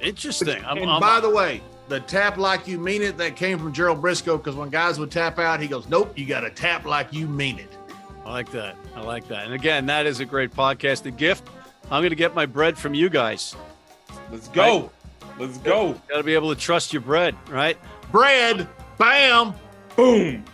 Interesting. 0.00 0.64
I'm, 0.64 0.78
And 0.78 0.90
I'm- 0.90 1.00
by 1.00 1.20
the 1.20 1.30
way, 1.30 1.62
the 1.88 2.00
tap 2.00 2.36
like 2.36 2.66
you 2.66 2.78
mean 2.78 3.00
it 3.02 3.16
that 3.18 3.36
came 3.36 3.58
from 3.58 3.72
Gerald 3.72 4.02
Brisco 4.02 4.36
because 4.38 4.56
when 4.56 4.70
guys 4.70 4.98
would 4.98 5.10
tap 5.12 5.38
out, 5.38 5.60
he 5.60 5.68
goes, 5.68 5.88
Nope, 5.88 6.18
you 6.18 6.26
got 6.26 6.40
to 6.40 6.50
tap 6.50 6.84
like 6.84 7.12
you 7.12 7.28
mean 7.28 7.58
it. 7.60 7.76
I 8.24 8.30
like 8.30 8.50
that. 8.50 8.74
I 8.96 9.02
like 9.02 9.28
that. 9.28 9.44
And 9.44 9.54
again, 9.54 9.86
that 9.86 10.04
is 10.04 10.18
a 10.18 10.24
great 10.24 10.52
podcast. 10.52 11.02
The 11.04 11.12
gift. 11.12 11.48
I'm 11.84 12.00
going 12.00 12.10
to 12.10 12.16
get 12.16 12.34
my 12.34 12.46
bread 12.46 12.76
from 12.76 12.92
you 12.94 13.08
guys. 13.08 13.54
Let's 14.30 14.48
go. 14.48 14.90
Let's 15.38 15.58
go. 15.58 15.92
Got 16.08 16.18
to 16.18 16.22
be 16.22 16.34
able 16.34 16.54
to 16.54 16.60
trust 16.60 16.92
your 16.92 17.02
bread, 17.02 17.34
right? 17.48 17.76
Bread, 18.10 18.68
bam. 18.98 19.54
Boom. 19.96 20.44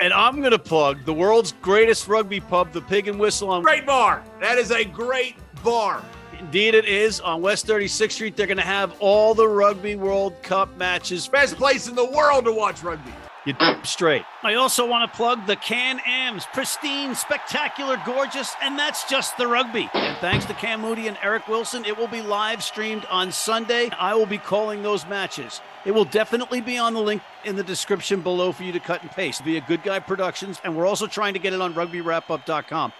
And 0.00 0.12
I'm 0.14 0.40
going 0.40 0.52
to 0.52 0.58
plug 0.58 1.04
the 1.04 1.12
world's 1.12 1.52
greatest 1.60 2.08
rugby 2.08 2.40
pub, 2.40 2.72
the 2.72 2.80
Pig 2.80 3.08
and 3.08 3.18
Whistle 3.18 3.50
on 3.50 3.62
Great 3.62 3.84
bar. 3.84 4.24
That 4.40 4.56
is 4.58 4.70
a 4.70 4.84
great 4.84 5.36
bar. 5.62 6.02
Indeed, 6.38 6.74
it 6.74 6.86
is 6.86 7.20
on 7.20 7.42
West 7.42 7.66
36th 7.66 8.12
Street. 8.12 8.34
They're 8.34 8.46
going 8.46 8.56
to 8.56 8.62
have 8.62 8.96
all 8.98 9.34
the 9.34 9.46
Rugby 9.46 9.96
World 9.96 10.42
Cup 10.42 10.74
matches. 10.78 11.28
Best 11.28 11.56
place 11.56 11.86
in 11.86 11.94
the 11.94 12.10
world 12.10 12.46
to 12.46 12.52
watch 12.52 12.82
rugby. 12.82 13.12
You 13.46 13.54
straight. 13.84 14.24
I 14.42 14.54
also 14.54 14.86
want 14.86 15.10
to 15.10 15.16
plug 15.16 15.46
the 15.46 15.56
Can 15.56 15.98
Ams, 16.06 16.44
pristine, 16.52 17.14
spectacular, 17.14 17.98
gorgeous, 18.04 18.54
and 18.62 18.78
that's 18.78 19.08
just 19.08 19.38
the 19.38 19.46
rugby. 19.46 19.88
And 19.94 20.16
thanks 20.18 20.44
to 20.46 20.54
Cam 20.54 20.82
Moody 20.82 21.08
and 21.08 21.16
Eric 21.22 21.48
Wilson, 21.48 21.86
it 21.86 21.96
will 21.96 22.06
be 22.06 22.20
live 22.20 22.62
streamed 22.62 23.06
on 23.06 23.32
Sunday. 23.32 23.88
I 23.98 24.14
will 24.14 24.26
be 24.26 24.36
calling 24.36 24.82
those 24.82 25.06
matches. 25.06 25.62
It 25.86 25.92
will 25.92 26.04
definitely 26.04 26.60
be 26.60 26.76
on 26.76 26.92
the 26.92 27.00
link 27.00 27.22
in 27.44 27.56
the 27.56 27.64
description 27.64 28.20
below 28.20 28.52
for 28.52 28.62
you 28.62 28.72
to 28.72 28.80
cut 28.80 29.00
and 29.00 29.10
paste 29.10 29.42
via 29.42 29.62
Good 29.62 29.84
Guy 29.84 30.00
Productions, 30.00 30.60
and 30.62 30.76
we're 30.76 30.86
also 30.86 31.06
trying 31.06 31.32
to 31.32 31.40
get 31.40 31.54
it 31.54 31.62
on 31.62 31.72
RugbyWrapUp.com. 31.72 32.92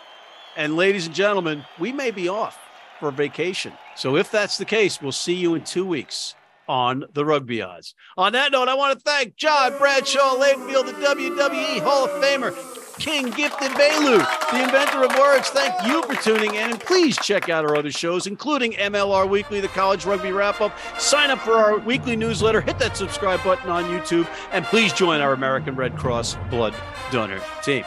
And 0.57 0.75
ladies 0.75 1.05
and 1.05 1.15
gentlemen, 1.15 1.67
we 1.79 1.93
may 1.93 2.11
be 2.11 2.29
off 2.29 2.59
for 2.99 3.11
vacation. 3.11 3.75
So 3.95 4.17
if 4.17 4.31
that's 4.31 4.57
the 4.57 4.65
case, 4.65 5.03
we'll 5.03 5.13
see 5.13 5.35
you 5.35 5.55
in 5.55 5.65
two 5.65 5.85
weeks 5.85 6.35
on 6.71 7.05
the 7.15 7.25
Rugby 7.25 7.61
Odds. 7.61 7.97
On 8.17 8.33
that 8.33 8.53
note, 8.53 8.69
I 8.69 8.75
want 8.75 8.97
to 8.97 9.05
thank 9.05 9.35
John 9.35 9.77
Bradshaw 9.77 10.37
Layfield, 10.37 10.87
the 10.87 10.93
WWE 10.93 11.81
Hall 11.81 12.05
of 12.05 12.11
Famer, 12.23 12.55
King 13.01 13.31
Gift 13.31 13.57
Egbelu, 13.57 14.51
the 14.53 14.63
inventor 14.63 15.05
of 15.05 15.19
words. 15.19 15.49
Thank 15.51 15.85
you 15.85 16.01
for 16.05 16.15
tuning 16.23 16.55
in, 16.55 16.71
and 16.71 16.79
please 16.79 17.17
check 17.17 17.49
out 17.49 17.65
our 17.65 17.77
other 17.77 17.91
shows, 17.91 18.29
including 18.29 18.75
MLR 18.75 19.29
Weekly, 19.29 19.59
the 19.59 19.67
College 19.67 20.05
Rugby 20.05 20.31
Wrap 20.31 20.61
Up. 20.61 20.73
Sign 20.97 21.31
up 21.31 21.41
for 21.41 21.55
our 21.55 21.79
weekly 21.79 22.15
newsletter, 22.15 22.61
hit 22.61 22.79
that 22.79 22.97
subscribe 22.97 23.43
button 23.43 23.69
on 23.69 23.83
YouTube, 23.87 24.29
and 24.53 24.65
please 24.65 24.93
join 24.93 25.21
our 25.21 25.33
American 25.33 25.75
Red 25.75 25.97
Cross 25.97 26.37
Blood 26.51 26.75
Donor 27.11 27.41
Team. 27.65 27.85